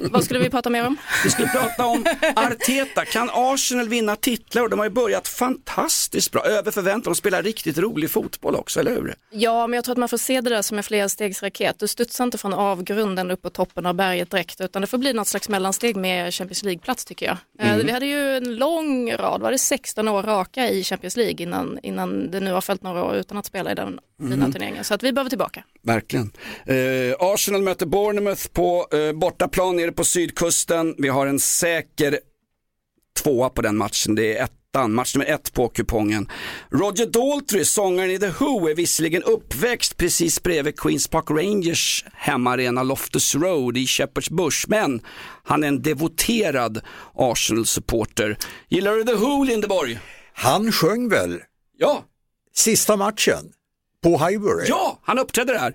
Vad 0.10 0.24
skulle 0.24 0.40
vi 0.40 0.50
prata 0.50 0.70
mer 0.70 0.86
om? 0.86 0.96
Vi 1.24 1.30
skulle 1.30 1.48
prata 1.48 1.86
om 1.86 2.06
Arteta. 2.36 3.04
Kan 3.04 3.30
Arsenal 3.32 3.88
vinna 3.88 4.16
titlar? 4.16 4.68
De 4.68 4.78
har 4.78 4.86
ju 4.86 4.90
börjat 4.92 5.28
fantastiskt 5.28 6.32
bra, 6.32 6.42
över 6.44 6.70
förväntan. 6.70 7.12
De 7.12 7.14
spelar 7.14 7.42
riktigt 7.42 7.78
rolig 7.78 8.10
fotboll 8.10 8.54
också, 8.54 8.80
eller 8.80 8.90
hur? 8.90 9.14
Ja, 9.30 9.66
men 9.66 9.74
jag 9.76 9.84
tror 9.84 9.92
att 9.92 9.98
man 9.98 10.08
får 10.08 10.18
se 10.18 10.40
det 10.40 10.50
där 10.50 10.62
som 10.62 10.76
en 10.78 10.84
flerstegsraket. 10.84 11.78
Du 11.78 11.88
studsar 11.88 12.24
inte 12.24 12.38
från 12.38 12.54
avgrunden 12.54 13.30
upp 13.30 13.42
på 13.42 13.50
toppen 13.50 13.86
av 13.86 13.94
berget 13.94 14.30
direkt, 14.30 14.60
utan 14.60 14.80
det 14.82 14.86
får 14.86 14.98
bli 14.98 15.12
något 15.12 15.28
slags 15.28 15.48
mellansteg 15.48 15.96
med 15.96 16.34
Champions 16.34 16.62
League-plats 16.62 17.04
tycker 17.04 17.26
jag. 17.26 17.36
Eh, 17.68 17.76
Vi 17.76 17.90
hade 17.92 18.06
ju 18.06 18.36
en 18.36 18.56
lång 18.56 19.12
rad, 19.12 19.40
var 19.40 19.50
det 19.52 19.58
16 19.58 20.08
år 20.08 20.22
raka 20.22 20.70
i 20.70 20.84
Champions 20.84 21.16
League 21.16 21.42
innan, 21.42 21.78
innan 21.82 22.30
det 22.30 22.40
nu 22.40 22.52
har 22.52 22.60
följt 22.60 22.82
några 22.82 23.04
år 23.04 23.14
utan 23.16 23.38
att 23.38 23.46
spela 23.46 23.72
i 23.72 23.74
den 23.74 24.00
fina 24.30 24.50
turneringen. 24.52 24.84
Så 24.84 24.94
att 24.94 25.02
vi 25.02 25.12
behöver 25.12 25.28
tillbaka. 25.28 25.64
Verkligen. 25.82 26.32
Eh, 26.66 26.74
Arsenal 27.20 27.53
möter 27.62 27.86
Bournemouth 27.86 28.48
på 28.48 28.86
eh, 28.92 29.12
bortaplan 29.12 29.76
nere 29.76 29.92
på 29.92 30.04
sydkusten. 30.04 30.94
Vi 30.98 31.08
har 31.08 31.26
en 31.26 31.40
säker 31.40 32.18
tvåa 33.22 33.48
på 33.48 33.62
den 33.62 33.76
matchen. 33.76 34.14
Det 34.14 34.36
är 34.38 34.44
ettan, 34.44 34.92
match 34.94 35.14
nummer 35.14 35.26
ett 35.30 35.52
på 35.52 35.68
kupongen. 35.68 36.30
Roger 36.70 37.06
Daltrey, 37.06 37.64
sångaren 37.64 38.10
i 38.10 38.18
The 38.18 38.28
Who, 38.28 38.68
är 38.70 38.74
visserligen 38.74 39.22
uppväxt 39.22 39.96
precis 39.96 40.42
bredvid 40.42 40.78
Queens 40.80 41.08
Park 41.08 41.30
Rangers 41.30 42.04
hemmaarena 42.12 42.82
Loftus 42.82 43.34
Road 43.34 43.76
i 43.76 43.84
Shepherd's 43.84 44.32
Bush, 44.32 44.64
men 44.68 45.00
han 45.44 45.64
är 45.64 45.68
en 45.68 45.82
devoterad 45.82 46.80
Arsenal-supporter. 47.14 48.38
Gillar 48.68 48.92
du 48.92 49.04
The 49.04 49.14
Who, 49.14 49.44
Lindeborg? 49.44 49.98
Han 50.34 50.72
sjöng 50.72 51.08
väl 51.08 51.40
Ja, 51.78 52.04
sista 52.54 52.96
matchen 52.96 53.52
på 54.02 54.10
Highbury? 54.18 54.66
ja, 54.68 54.98
han 55.02 55.18
uppträdde 55.18 55.52
där. 55.52 55.74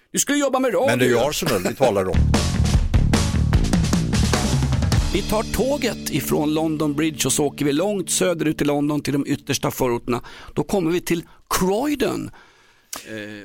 Du 0.13 0.19
skulle 0.19 0.37
jobba 0.37 0.59
med 0.59 0.73
radio. 0.73 0.87
Men 0.87 0.99
det 0.99 1.05
är 1.05 1.09
ju 1.09 1.19
Arsenal 1.19 1.63
vi 1.67 1.75
talar 1.75 2.09
om. 2.09 2.17
Vi 5.13 5.21
tar 5.21 5.43
tåget 5.43 6.09
ifrån 6.09 6.53
London 6.53 6.93
Bridge 6.93 7.25
och 7.25 7.33
så 7.33 7.45
åker 7.45 7.65
vi 7.65 7.73
långt 7.73 8.09
söderut 8.09 8.61
i 8.61 8.65
London 8.65 9.01
till 9.01 9.13
de 9.13 9.27
yttersta 9.27 9.71
förorterna. 9.71 10.21
Då 10.53 10.63
kommer 10.63 10.91
vi 10.91 11.01
till 11.01 11.23
Croydon. 11.49 12.31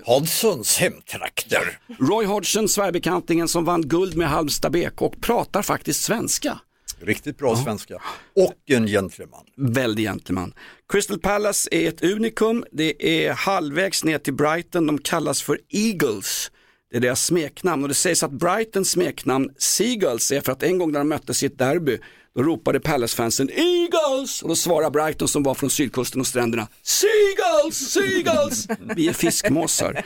Hodgsons 0.04 0.78
hemtrakter. 0.78 1.78
Roy 1.98 2.26
Hodgson, 2.26 2.68
Sverigebekantingen 2.68 3.48
som 3.48 3.64
vann 3.64 3.82
guld 3.82 4.16
med 4.16 4.28
Halmstad 4.28 4.72
BK 4.72 5.02
och 5.02 5.20
pratar 5.20 5.62
faktiskt 5.62 6.02
svenska. 6.02 6.58
Riktigt 7.00 7.38
bra 7.38 7.56
svenska. 7.56 7.94
Och 8.36 8.54
en 8.66 8.86
gentleman. 8.86 9.44
Väldig 9.56 10.04
gentleman. 10.04 10.54
Crystal 10.92 11.18
Palace 11.18 11.68
är 11.72 11.88
ett 11.88 12.04
unikum. 12.04 12.64
Det 12.72 13.26
är 13.26 13.32
halvvägs 13.32 14.04
ner 14.04 14.18
till 14.18 14.34
Brighton. 14.34 14.86
De 14.86 14.98
kallas 14.98 15.42
för 15.42 15.58
Eagles. 15.68 16.50
Det 16.90 16.96
är 16.96 17.00
deras 17.00 17.24
smeknamn. 17.24 17.82
Och 17.82 17.88
det 17.88 17.94
sägs 17.94 18.22
att 18.22 18.30
Brightons 18.30 18.90
smeknamn 18.90 19.50
Seagulls 19.58 20.32
är 20.32 20.40
för 20.40 20.52
att 20.52 20.62
en 20.62 20.78
gång 20.78 20.92
när 20.92 20.98
de 20.98 21.08
möttes 21.08 21.42
i 21.42 21.46
ett 21.46 21.58
derby 21.58 21.98
då 22.36 22.42
ropade 22.42 22.80
Palace-fansen 22.80 23.50
Eagles 23.50 24.42
och 24.42 24.48
då 24.48 24.56
svarade 24.56 24.90
Brighton 24.90 25.28
som 25.28 25.42
var 25.42 25.54
från 25.54 25.70
sydkusten 25.70 26.20
och 26.20 26.26
stränderna 26.26 26.68
Seagulls, 26.82 27.76
Seagulls. 27.76 28.66
Vi 28.96 29.08
är 29.08 29.12
fiskmåsar. 29.12 30.04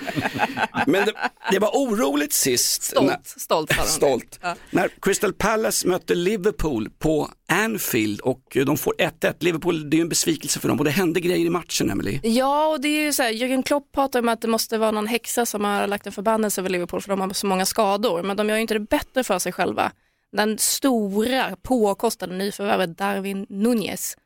Men 0.86 1.06
det, 1.06 1.12
det 1.50 1.58
var 1.58 1.68
oroligt 1.68 2.32
sist. 2.32 2.82
Stolt, 2.82 3.06
när- 3.06 3.18
stolt. 3.40 3.72
Stolt. 3.86 4.38
Ja. 4.42 4.54
När 4.70 4.88
Crystal 5.02 5.32
Palace 5.32 5.88
mötte 5.88 6.14
Liverpool 6.14 6.88
på 6.98 7.30
Anfield 7.48 8.20
och 8.20 8.56
de 8.66 8.76
får 8.76 8.94
1-1. 8.98 9.34
Liverpool, 9.40 9.90
det 9.90 9.94
är 9.94 9.98
ju 9.98 10.02
en 10.02 10.08
besvikelse 10.08 10.60
för 10.60 10.68
dem 10.68 10.78
och 10.78 10.84
det 10.84 10.90
hände 10.90 11.20
grejer 11.20 11.46
i 11.46 11.50
matchen, 11.50 11.90
Emily. 11.90 12.20
Ja, 12.22 12.66
och 12.68 12.80
det 12.80 12.88
är 12.88 13.04
ju 13.04 13.12
så 13.12 13.22
här, 13.22 13.30
Jürgen 13.32 13.62
Klopp 13.62 13.92
pratar 13.92 14.18
om 14.20 14.28
att 14.28 14.40
det 14.40 14.48
måste 14.48 14.78
vara 14.78 14.90
någon 14.90 15.06
häxa 15.06 15.46
som 15.46 15.64
har 15.64 15.86
lagt 15.86 16.06
en 16.06 16.12
förbannelse 16.12 16.60
över 16.60 16.70
Liverpool 16.70 17.00
för 17.00 17.08
de 17.08 17.20
har 17.20 17.30
så 17.32 17.46
många 17.46 17.66
skador, 17.66 18.22
men 18.22 18.36
de 18.36 18.48
gör 18.48 18.56
ju 18.56 18.62
inte 18.62 18.74
det 18.74 18.80
bättre 18.80 19.24
för 19.24 19.38
sig 19.38 19.52
själva. 19.52 19.92
Den 20.32 20.58
stora 20.58 21.56
påkostade 21.62 22.36
nyförvärvet 22.36 22.98
Darwin 22.98 23.46
Nunez. 23.48 24.16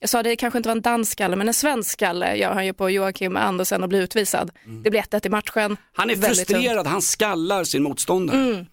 Jag 0.00 0.08
sa 0.08 0.22
det 0.22 0.36
kanske 0.36 0.56
inte 0.58 0.68
var 0.68 0.76
en 0.76 0.80
danskalle, 0.82 1.36
men 1.36 1.48
en 1.48 1.54
svenskalle 1.54 2.36
gör 2.36 2.52
han 2.52 2.66
ju 2.66 2.72
på 2.72 2.90
Joakim 2.90 3.36
Andersen 3.36 3.82
och 3.82 3.88
blir 3.88 4.00
utvisad. 4.02 4.50
Det 4.84 4.90
blir 4.90 5.00
1-1 5.02 5.26
i 5.26 5.30
matchen. 5.30 5.76
Han 5.92 6.10
är 6.10 6.16
Väldigt 6.16 6.48
tungt. 6.48 6.58
frustrerad, 6.58 6.86
han 6.86 7.02
skallar 7.02 7.64
sin 7.64 7.82
motståndare. 7.82 8.66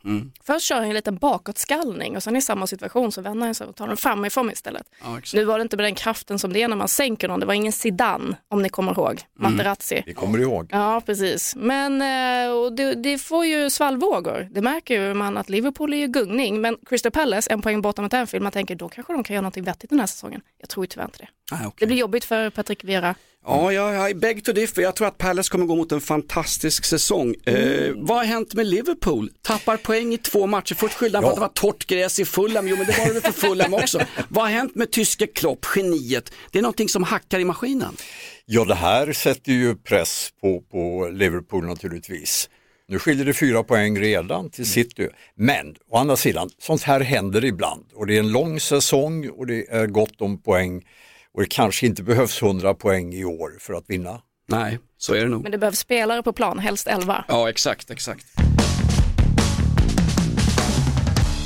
Först 0.43 0.65
kör 0.65 0.75
han 0.75 0.85
en 0.85 0.93
liten 0.93 1.17
bakåtskallning 1.17 2.15
och 2.15 2.23
sen 2.23 2.35
i 2.35 2.41
samma 2.41 2.67
situation 2.67 3.11
så 3.11 3.21
vänder 3.21 3.45
han 3.45 3.55
sig 3.55 3.67
och 3.67 3.75
tar 3.75 3.87
den 3.87 3.97
framifrån 3.97 4.51
istället. 4.51 4.83
Ja, 5.03 5.19
nu 5.33 5.43
var 5.45 5.57
det 5.57 5.61
inte 5.61 5.77
med 5.77 5.85
den 5.85 5.95
kraften 5.95 6.39
som 6.39 6.53
det 6.53 6.61
är 6.61 6.67
när 6.67 6.75
man 6.75 6.87
sänker 6.87 7.27
någon, 7.27 7.39
det 7.39 7.45
var 7.45 7.53
ingen 7.53 7.71
Zidane 7.73 8.35
om 8.47 8.61
ni 8.61 8.69
kommer 8.69 8.91
ihåg, 8.91 9.21
Materazzi. 9.37 10.03
Vi 10.05 10.13
kommer 10.13 10.39
ihåg. 10.39 10.67
Ja, 10.71 11.01
precis. 11.05 11.55
Men 11.55 12.01
eh, 12.01 12.51
och 12.53 12.73
det, 12.73 12.93
det 12.95 13.17
får 13.17 13.45
ju 13.45 13.69
svallvågor. 13.69 14.47
Det 14.51 14.61
märker 14.61 15.01
ju 15.01 15.13
man 15.13 15.37
att 15.37 15.49
Liverpool 15.49 15.93
är 15.93 15.97
ju 15.97 16.07
gungning, 16.07 16.61
men 16.61 16.77
Crystal 16.89 17.11
Palace, 17.11 17.53
en 17.53 17.61
poäng 17.61 17.81
borta 17.81 18.01
mot 18.01 18.13
Anfield, 18.13 18.43
man 18.43 18.51
tänker 18.51 18.75
då 18.75 18.89
kanske 18.89 19.13
de 19.13 19.23
kan 19.23 19.33
göra 19.33 19.41
någonting 19.41 19.63
vettigt 19.63 19.89
den 19.89 19.99
här 19.99 20.07
säsongen. 20.07 20.41
Jag 20.59 20.69
tror 20.69 20.85
tyvärr 20.85 21.05
inte 21.05 21.17
det. 21.21 21.55
Nej, 21.55 21.59
okej. 21.67 21.75
Det 21.79 21.87
blir 21.87 21.97
jobbigt 21.97 22.25
för 22.25 22.49
Patrick 22.49 22.83
Vieira. 22.83 23.15
Ja, 23.45 23.73
jag, 23.73 24.09
är 24.09 24.13
beg 24.13 24.45
to 24.45 24.51
differ. 24.53 24.81
Jag 24.81 24.95
tror 24.95 25.07
att 25.07 25.17
Palace 25.17 25.49
kommer 25.51 25.65
gå 25.65 25.75
mot 25.75 25.91
en 25.91 26.01
fantastisk 26.01 26.85
säsong. 26.85 27.35
Eh, 27.45 27.91
vad 27.95 28.17
har 28.17 28.23
hänt 28.25 28.53
med 28.53 28.67
Liverpool? 28.67 29.29
Tappar 29.41 29.77
poäng 29.77 30.13
i 30.13 30.17
två 30.17 30.47
matcher. 30.47 30.75
Först 30.75 30.93
skyllde 30.93 31.17
han 31.17 31.23
på 31.23 31.27
Ja. 31.27 31.31
att 31.31 31.35
det 31.35 31.41
var 31.41 31.71
torrt 31.71 31.85
gräs 31.87 32.19
i 32.19 32.25
Fulham. 32.25 32.67
Jo, 32.67 32.75
men 32.77 32.85
det 32.85 32.97
var 32.97 33.13
det 33.13 33.21
för 33.21 33.31
Fulham 33.31 33.73
också. 33.73 33.99
vad 34.29 34.43
har 34.43 34.51
hänt 34.51 34.75
med 34.75 34.91
tyske 34.91 35.27
Klopp, 35.27 35.65
geniet? 35.75 36.33
Det 36.51 36.57
är 36.59 36.63
någonting 36.63 36.89
som 36.89 37.03
hackar 37.03 37.39
i 37.39 37.45
maskinen. 37.45 37.95
Ja, 38.45 38.65
det 38.65 38.75
här 38.75 39.13
sätter 39.13 39.51
ju 39.51 39.75
press 39.75 40.29
på, 40.41 40.61
på 40.61 41.09
Liverpool 41.13 41.65
naturligtvis. 41.65 42.49
Nu 42.87 42.99
skiljer 42.99 43.25
det 43.25 43.33
fyra 43.33 43.63
poäng 43.63 43.99
redan 43.99 44.49
till 44.49 44.65
City. 44.65 45.07
Men 45.35 45.75
å 45.91 45.97
andra 45.97 46.15
sidan, 46.15 46.49
sånt 46.59 46.83
här 46.83 46.99
händer 46.99 47.45
ibland 47.45 47.85
och 47.93 48.07
det 48.07 48.15
är 48.15 48.19
en 48.19 48.31
lång 48.31 48.59
säsong 48.59 49.29
och 49.29 49.47
det 49.47 49.69
är 49.71 49.87
gott 49.87 50.21
om 50.21 50.41
poäng 50.41 50.83
och 51.33 51.41
det 51.41 51.49
kanske 51.49 51.85
inte 51.85 52.03
behövs 52.03 52.41
100 52.41 52.73
poäng 52.73 53.13
i 53.13 53.25
år 53.25 53.57
för 53.59 53.73
att 53.73 53.85
vinna. 53.87 54.21
Nej, 54.47 54.79
så 54.97 55.13
är 55.13 55.21
det 55.23 55.29
nog. 55.29 55.43
Men 55.43 55.51
det 55.51 55.57
behövs 55.57 55.79
spelare 55.79 56.23
på 56.23 56.33
plan, 56.33 56.59
helst 56.59 56.87
11. 56.87 57.25
Ja, 57.27 57.49
exakt, 57.49 57.91
exakt. 57.91 58.25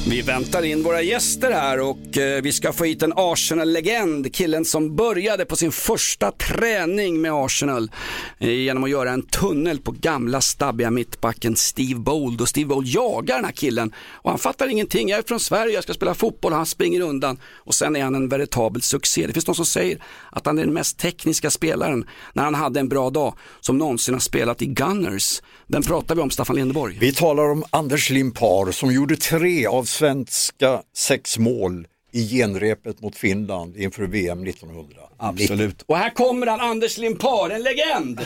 Vi 0.08 0.22
väntar 0.22 0.64
in 0.64 0.84
våra 0.84 1.02
gäster 1.02 1.52
här 1.52 1.80
och 1.80 2.18
eh, 2.18 2.42
vi 2.42 2.52
ska 2.52 2.74
få 2.74 2.84
hit 2.84 3.04
en 3.04 3.14
Arsenal-legend, 3.16 4.36
killen 4.36 4.66
som 4.66 4.96
började 4.96 5.46
på 5.46 5.56
sin 5.56 5.72
första 5.72 6.32
träning 6.32 7.22
med 7.22 7.32
Arsenal 7.34 7.92
eh, 8.40 8.50
genom 8.50 8.84
att 8.84 8.90
göra 8.90 9.12
en 9.12 9.22
tunnel 9.22 9.80
på 9.80 9.92
gamla 9.92 10.42
stabbiga 10.42 10.92
mittbacken 10.92 11.56
Steve 11.56 12.00
Bold 12.00 12.42
och 12.42 12.50
Steve 12.50 12.68
Bold 12.68 12.88
jagar 12.88 13.36
den 13.36 13.46
här 13.46 13.52
killen 13.52 13.94
och 14.10 14.30
han 14.30 14.40
fattar 14.40 14.68
ingenting, 14.68 15.10
jag 15.10 15.20
är 15.20 15.24
från 15.24 15.40
Sverige, 15.40 15.74
jag 15.74 15.84
ska 15.84 15.94
spela 15.94 16.14
fotboll 16.14 16.52
och 16.52 16.58
han 16.58 16.66
springer 16.66 17.02
undan 17.02 17.40
och 17.54 17.76
sen 17.76 17.96
är 17.96 18.04
han 18.04 18.16
en 18.16 18.30
veritabel 18.30 18.82
succé. 18.82 19.28
Det 19.28 19.34
finns 19.34 19.46
de 19.46 19.56
som 19.56 19.66
säger 19.66 20.04
att 20.32 20.46
han 20.46 20.58
är 20.58 20.66
den 20.66 20.74
mest 20.74 20.98
tekniska 20.98 21.50
spelaren 21.50 22.06
när 22.34 22.44
han 22.44 22.56
hade 22.56 22.80
en 22.80 22.90
bra 22.90 23.10
dag 23.10 23.36
som 23.60 23.78
någonsin 23.78 24.14
har 24.14 24.22
spelat 24.22 24.62
i 24.62 24.66
Gunners. 24.66 25.42
Vem 25.68 25.84
pratar 25.84 26.16
vi 26.16 26.22
om, 26.22 26.30
Staffan 26.30 26.56
Lindeborg? 26.56 26.98
Vi 27.00 27.14
talar 27.14 27.50
om 27.50 27.64
Anders 27.70 28.10
Limpar 28.10 28.72
som 28.72 28.94
gjorde 28.94 29.16
tre 29.16 29.66
av 29.66 29.84
svenska 29.96 30.82
sex 30.94 31.38
mål 31.38 31.88
i 32.12 32.28
genrepet 32.30 33.02
mot 33.02 33.16
Finland 33.16 33.78
inför 33.78 34.04
VM 34.04 34.44
1900. 34.44 34.98
Absolut. 35.18 35.82
Och 35.82 35.98
här 35.98 36.10
kommer 36.10 36.48
han, 36.48 36.60
Anders 36.60 36.98
Limpar, 36.98 37.50
en 37.50 37.64
legend. 37.64 38.22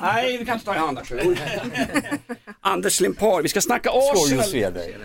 Nej, 0.00 0.38
vi 0.38 0.44
kan 0.46 0.54
inte 0.54 0.66
ta 0.66 0.74
i 0.74 0.78
handen. 0.78 1.04
Anders 2.60 3.00
Limpar, 3.00 3.42
vi 3.42 3.48
ska 3.48 3.60
snacka 3.60 3.90
Skoj 3.90 4.22
Arsenal. 4.24 4.40
att 4.40 4.50
se 4.50 4.70
dig. 4.70 4.96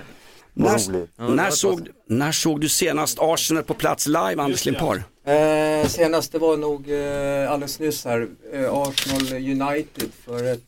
När, 0.54 1.30
när, 1.36 1.50
såg, 1.50 1.88
när 2.08 2.32
såg 2.32 2.62
du 2.62 2.70
senast 2.70 3.18
Arsenal 3.22 3.64
på 3.64 3.74
plats 3.74 4.08
live, 4.08 4.42
Anders 4.42 4.66
Limpar? 4.66 5.04
Eh, 5.26 5.88
senast 5.88 6.32
det 6.32 6.40
var 6.40 6.58
nog 6.58 6.92
eh, 6.92 7.52
alldeles 7.52 7.80
nyss 7.80 8.06
här, 8.06 8.28
eh, 8.54 8.74
Arsenal 8.74 9.34
United 9.34 10.10
för 10.26 10.54
ett, 10.54 10.64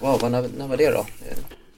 wow, 0.00 0.18
vad, 0.20 0.30
när, 0.30 0.48
när 0.58 0.66
var 0.66 0.76
det 0.76 0.90
då? 0.90 1.06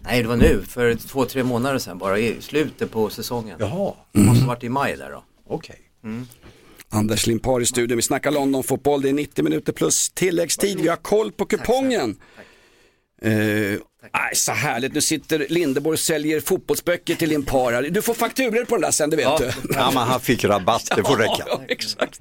Nej 0.07 0.23
det 0.23 0.29
var 0.29 0.37
nu, 0.37 0.63
för 0.69 0.95
två, 0.95 1.25
tre 1.25 1.45
månader 1.45 1.79
sedan 1.79 1.99
bara, 1.99 2.19
i 2.19 2.37
slutet 2.41 2.91
på 2.91 3.11
säsongen. 3.11 3.57
Jaha, 3.61 3.93
Det 4.13 4.19
måste 4.21 4.41
ha 4.45 4.49
varit 4.49 4.65
i 4.65 4.69
maj 4.69 4.97
där 4.97 5.11
då. 5.11 5.25
okej. 5.49 5.79
Anders 6.89 7.27
Limpar 7.27 7.61
i 7.61 7.67
studion, 7.67 7.97
vi 7.97 8.03
snackar 8.03 8.31
London-fotboll, 8.31 9.03
det 9.03 9.09
är 9.09 9.13
90 9.13 9.45
minuter 9.45 9.73
plus 9.73 10.09
tilläggstid, 10.11 10.81
vi 10.81 10.89
har 10.89 10.97
koll 10.97 11.33
på 11.33 11.45
kupongen. 11.47 12.17
Eh, 13.23 13.31
nej, 13.33 13.79
så 14.35 14.53
härligt, 14.53 14.95
nu 14.95 15.01
sitter 15.01 15.47
Lindeborg 15.49 15.93
och 15.95 15.99
säljer 16.01 16.41
fotbollsböcker 16.41 17.15
till 17.15 17.29
Limpar. 17.29 17.73
här. 17.73 17.83
Du 17.83 18.03
får 18.03 18.15
fakturor 18.15 18.65
på 18.65 18.75
den 18.75 18.83
där 18.83 18.91
sen, 18.91 19.11
det 19.11 19.17
vet 19.17 19.39
du. 19.39 19.51
Ja, 19.75 19.91
men 19.95 20.03
han 20.03 20.21
fick 20.21 20.45
rabatt, 20.45 20.93
det 20.97 21.03
får 21.05 21.17
räcka. 21.19 21.45
Ja, 21.47 21.63
exakt. 21.69 22.19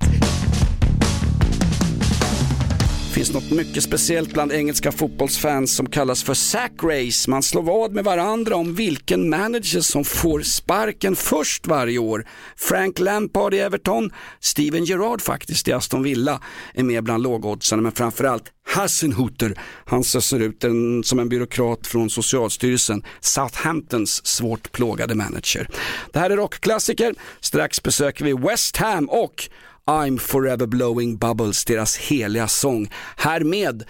Det 3.15 3.19
finns 3.19 3.34
något 3.34 3.51
mycket 3.51 3.84
speciellt 3.84 4.34
bland 4.34 4.51
engelska 4.51 4.91
fotbollsfans 4.91 5.75
som 5.75 5.89
kallas 5.89 6.24
för 6.24 6.34
sack 6.34 6.72
race. 6.84 7.29
Man 7.29 7.43
slår 7.43 7.62
vad 7.62 7.93
med 7.93 8.03
varandra 8.03 8.55
om 8.55 8.75
vilken 8.75 9.29
manager 9.29 9.81
som 9.81 10.03
får 10.03 10.41
sparken 10.41 11.15
först 11.15 11.67
varje 11.67 12.00
år. 12.00 12.25
Frank 12.55 13.00
Lampard 13.00 13.53
i 13.53 13.60
Everton, 13.60 14.12
Steven 14.39 14.86
Gerrard 14.86 15.22
faktiskt 15.22 15.67
i 15.67 15.74
Aston 15.74 16.03
Villa 16.03 16.41
är 16.74 16.84
med 16.84 17.03
bland 17.03 17.24
lågoddsarna 17.24 17.81
men 17.81 17.91
framförallt 17.91 18.51
Hassenhuter. 18.67 19.60
han 19.86 20.03
ser 20.03 20.39
ut 20.39 20.63
en, 20.63 21.03
som 21.03 21.19
en 21.19 21.29
byråkrat 21.29 21.88
från 21.88 22.10
Socialstyrelsen, 22.10 23.03
Southamptons 23.19 24.25
svårt 24.25 24.72
plågade 24.72 25.15
manager. 25.15 25.69
Det 26.12 26.19
här 26.19 26.29
är 26.29 26.38
rockklassiker, 26.38 27.15
strax 27.39 27.84
besöker 27.84 28.25
vi 28.25 28.34
West 28.34 28.77
Ham 28.77 29.10
och 29.10 29.50
I'm 29.88 30.18
forever 30.18 30.65
blowing 30.65 31.18
bubbles, 31.18 31.65
deras 31.65 31.98
heliga 31.98 32.48
sång. 32.48 32.89
Här 33.18 33.39
med 33.39 33.84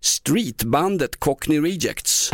streetbandet 0.00 1.20
Cockney 1.20 1.60
Rejects. 1.60 2.30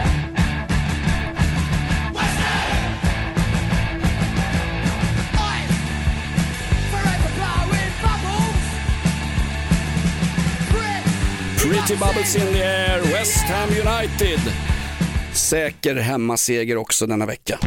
Pretty 11.59 11.97
Bubbles 11.97 12.37
in 12.37 12.53
the 12.53 12.63
air, 12.63 13.03
West 13.03 13.45
Ham 13.45 13.69
United. 13.69 14.41
Säker 15.33 15.95
hemmaseger 15.95 16.77
också 16.77 17.07
denna 17.07 17.27
vecka. 17.27 17.59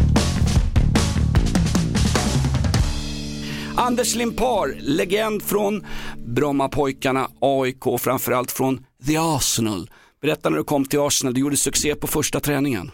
Anders 3.80 4.16
Limpar, 4.16 4.76
legend 4.80 5.44
från 5.44 5.86
Brommapojkarna, 6.18 7.30
AIK, 7.40 7.84
framförallt 8.00 8.52
från 8.52 8.86
The 9.08 9.18
Arsenal. 9.18 9.90
Berätta 10.22 10.50
när 10.50 10.58
du 10.58 10.64
kom 10.64 10.86
till 10.86 11.00
Arsenal, 11.00 11.34
du 11.34 11.42
gjorde 11.42 11.58
succé 11.58 11.96
på 11.96 12.08
första 12.08 12.40
träningen. 12.40 12.92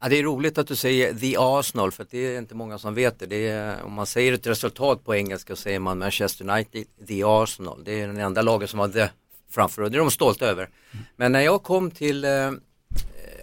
Ja, 0.00 0.08
det 0.08 0.18
är 0.18 0.22
roligt 0.22 0.58
att 0.58 0.66
du 0.66 0.76
säger 0.76 1.14
The 1.14 1.36
Arsenal 1.38 1.92
för 1.92 2.06
det 2.10 2.18
är 2.18 2.38
inte 2.38 2.54
många 2.54 2.78
som 2.78 2.94
vet 2.94 3.18
det. 3.18 3.26
det 3.26 3.48
är, 3.48 3.82
om 3.82 3.92
man 3.92 4.06
säger 4.06 4.32
ett 4.32 4.46
resultat 4.46 5.04
på 5.04 5.14
engelska 5.14 5.56
så 5.56 5.62
säger 5.62 5.78
man 5.78 5.98
Manchester 5.98 6.50
United, 6.50 6.84
The 7.08 7.22
Arsenal. 7.24 7.82
Det 7.84 8.00
är 8.00 8.06
den 8.06 8.18
enda 8.18 8.42
laget 8.42 8.70
som 8.70 8.78
har 8.78 8.88
The 8.88 9.08
framför 9.50 9.82
och 9.82 9.90
det 9.90 9.96
är 9.96 10.00
de 10.00 10.10
stolta 10.10 10.46
över. 10.46 10.68
Men 11.16 11.32
när 11.32 11.40
jag 11.40 11.62
kom 11.62 11.90
till 11.90 12.24
eh, 12.24 12.50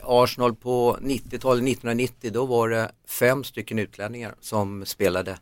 Arsenal 0.03 0.55
på 0.55 0.97
90-talet, 1.01 1.63
1990, 1.63 2.31
då 2.33 2.45
var 2.45 2.69
det 2.69 2.91
fem 3.07 3.43
stycken 3.43 3.79
utlänningar 3.79 4.35
som 4.39 4.85
spelade. 4.85 5.37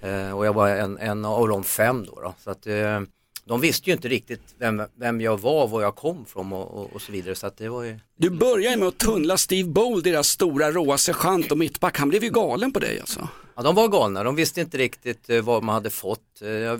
Eh, 0.00 0.36
och 0.36 0.46
jag 0.46 0.52
var 0.52 0.68
en, 0.68 0.98
en 0.98 1.24
av 1.24 1.48
de 1.48 1.64
fem 1.64 2.04
då. 2.06 2.20
då. 2.20 2.34
Så 2.44 2.50
att, 2.50 2.66
eh, 2.66 3.00
de 3.44 3.60
visste 3.60 3.90
ju 3.90 3.96
inte 3.96 4.08
riktigt 4.08 4.42
vem, 4.58 4.82
vem 4.96 5.20
jag 5.20 5.40
var, 5.40 5.68
var 5.68 5.82
jag 5.82 5.96
kom 5.96 6.24
från 6.24 6.52
och, 6.52 6.74
och, 6.74 6.92
och 6.92 7.02
så 7.02 7.12
vidare. 7.12 7.34
Så 7.34 7.46
att 7.46 7.56
det 7.56 7.68
var 7.68 7.82
ju... 7.82 7.98
Du 8.16 8.30
började 8.30 8.76
med 8.76 8.88
att 8.88 8.98
tunnla 8.98 9.36
Steve 9.36 9.68
Bold, 9.68 10.04
deras 10.04 10.28
stora 10.28 10.70
råa 10.70 10.98
sergeant 10.98 11.52
och 11.52 11.58
mittback. 11.58 11.98
Han 11.98 12.08
blev 12.08 12.24
ju 12.24 12.30
galen 12.30 12.72
på 12.72 12.78
dig 12.78 13.00
alltså. 13.00 13.28
Ja, 13.56 13.62
de 13.62 13.74
var 13.74 13.88
galna. 13.88 14.22
De 14.22 14.36
visste 14.36 14.60
inte 14.60 14.78
riktigt 14.78 15.30
eh, 15.30 15.42
vad 15.42 15.62
man 15.62 15.74
hade 15.74 15.90
fått. 15.90 16.20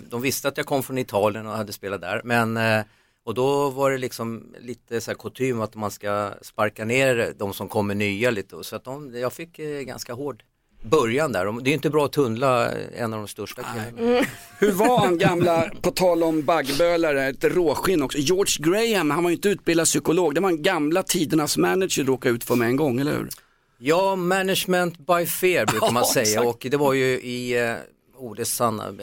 De 0.09 0.21
visste 0.21 0.47
att 0.47 0.57
jag 0.57 0.65
kom 0.65 0.83
från 0.83 0.97
Italien 0.97 1.47
och 1.47 1.53
hade 1.53 1.73
spelat 1.73 2.01
där. 2.01 2.21
Men, 2.23 2.59
och 3.23 3.33
då 3.33 3.69
var 3.69 3.91
det 3.91 3.97
liksom 3.97 4.55
lite 4.59 5.01
så 5.01 5.11
här 5.11 5.15
kutym 5.15 5.61
att 5.61 5.75
man 5.75 5.91
ska 5.91 6.31
sparka 6.41 6.85
ner 6.85 7.33
de 7.37 7.53
som 7.53 7.69
kommer 7.69 7.95
nya 7.95 8.31
lite. 8.31 8.63
Så 8.63 8.75
att 8.75 8.83
de, 8.83 9.19
jag 9.19 9.33
fick 9.33 9.57
ganska 9.85 10.13
hård 10.13 10.43
början 10.81 11.31
där. 11.31 11.45
De- 11.45 11.63
Det 11.63 11.69
är 11.69 11.73
inte 11.73 11.89
bra 11.89 12.05
att 12.05 12.11
tunnla 12.11 12.71
en 12.97 13.13
av 13.13 13.19
de 13.19 13.27
största 13.27 13.61
killarna. 13.63 14.25
Hur 14.59 14.71
var 14.71 14.99
han 14.99 15.17
gamla, 15.17 15.69
på 15.81 15.91
tal 15.91 16.23
om 16.23 16.41
baggbölare, 16.43 17.27
ett 17.27 17.43
råskinn 17.43 18.03
också. 18.03 18.17
George 18.17 18.55
Graham, 18.71 19.11
han 19.11 19.23
var 19.23 19.29
ju 19.29 19.35
inte 19.35 19.49
utbildad 19.49 19.85
psykolog. 19.85 20.35
Det 20.35 20.41
var 20.41 20.49
en 20.49 20.61
gamla 20.63 21.03
tidernas 21.03 21.57
manager 21.57 22.03
du 22.03 22.11
råkade 22.11 22.35
ut 22.35 22.43
för 22.43 22.55
med 22.55 22.67
en 22.67 22.75
gång, 22.75 22.99
eller 22.99 23.11
hur? 23.11 23.29
Ja, 23.77 24.15
management 24.15 24.97
by 24.97 25.25
fear 25.25 25.65
brukar 25.65 25.91
man 25.91 26.03
Ja, 26.07 26.13
säga 26.13 26.23
exakt. 26.41 26.47
och 26.47 26.67
det 26.71 26.77
var 26.77 26.93
ju 26.93 27.05
i, 27.05 27.67
eh, 27.69 27.73
oh 28.17 28.35
det 28.35 28.41
är 28.41 28.45
sanna, 28.45 28.87
eh, 28.87 28.93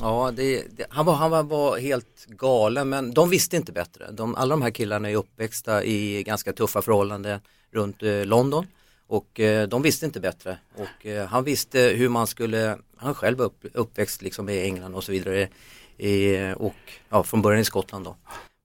ja 0.00 0.32
det, 0.36 0.62
det, 0.76 0.86
han, 0.90 1.06
var, 1.06 1.14
han 1.14 1.30
var, 1.30 1.42
var 1.42 1.78
helt 1.78 2.26
galen 2.28 2.88
men 2.88 3.14
de 3.14 3.30
visste 3.30 3.56
inte 3.56 3.72
bättre. 3.72 4.10
De, 4.12 4.34
alla 4.34 4.50
de 4.52 4.62
här 4.62 4.70
killarna 4.70 5.10
är 5.10 5.14
uppväxta 5.16 5.84
i 5.84 6.22
ganska 6.22 6.52
tuffa 6.52 6.82
förhållanden 6.82 7.40
runt 7.72 8.02
eh, 8.02 8.24
London 8.24 8.66
och 9.08 9.40
eh, 9.40 9.68
de 9.68 9.82
visste 9.82 10.06
inte 10.06 10.20
bättre 10.20 10.58
och 10.74 11.06
eh, 11.06 11.26
han 11.26 11.44
visste 11.44 11.80
hur 11.80 12.08
man 12.08 12.26
skulle, 12.26 12.78
han 12.96 13.14
själv 13.14 13.38
var 13.38 13.44
upp, 13.44 13.64
uppväxt 13.74 14.22
liksom 14.22 14.48
i 14.48 14.62
England 14.62 14.94
och 14.94 15.04
så 15.04 15.12
vidare 15.12 15.48
i, 15.98 16.36
och 16.56 16.74
ja, 17.08 17.22
från 17.22 17.42
början 17.42 17.60
i 17.60 17.64
Skottland 17.64 18.04
då. 18.04 18.16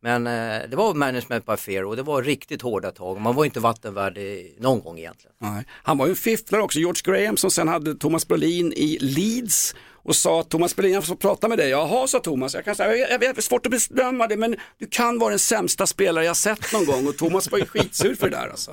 Men 0.01 0.27
eh, 0.27 0.69
det 0.69 0.75
var 0.75 0.93
management 0.93 1.45
by 1.45 1.57
fear 1.57 1.83
och 1.83 1.95
det 1.95 2.03
var 2.03 2.23
riktigt 2.23 2.61
hårda 2.61 2.91
tag. 2.91 3.21
Man 3.21 3.35
var 3.35 3.45
inte 3.45 3.59
vattenvärd 3.59 4.17
någon 4.57 4.79
gång 4.79 4.99
egentligen. 4.99 5.35
Nej. 5.39 5.65
Han 5.69 5.97
var 5.97 6.05
ju 6.05 6.09
en 6.09 6.15
fifflare 6.15 6.61
också, 6.61 6.79
George 6.79 7.01
Graham 7.03 7.37
som 7.37 7.51
sen 7.51 7.67
hade 7.67 7.95
Thomas 7.95 8.27
Brolin 8.27 8.73
i 8.73 8.97
Leeds 9.01 9.75
och 10.03 10.15
sa 10.15 10.39
att 10.39 10.49
Thomas 10.49 10.75
Brolin, 10.75 10.93
jag 10.93 11.05
får 11.05 11.15
prata 11.15 11.47
med 11.47 11.57
dig. 11.57 11.69
Jaha, 11.69 12.07
sa 12.07 12.19
Thomas, 12.19 12.53
jag 12.53 12.65
kan 12.65 12.75
säga, 12.75 13.09
jag 13.09 13.19
vet, 13.19 13.35
det 13.35 13.39
är 13.39 13.41
svårt 13.41 13.65
att 13.65 13.71
bedöma 13.89 14.27
det 14.27 14.37
men 14.37 14.55
du 14.79 14.87
kan 14.87 15.19
vara 15.19 15.29
den 15.29 15.39
sämsta 15.39 15.87
spelare 15.87 16.25
jag 16.25 16.37
sett 16.37 16.73
någon 16.73 16.85
gång 16.85 17.07
och 17.07 17.17
Thomas 17.17 17.51
var 17.51 17.59
ju 17.59 17.65
skitsur 17.65 18.15
för 18.15 18.29
det 18.29 18.35
där 18.37 18.47
alltså. 18.47 18.71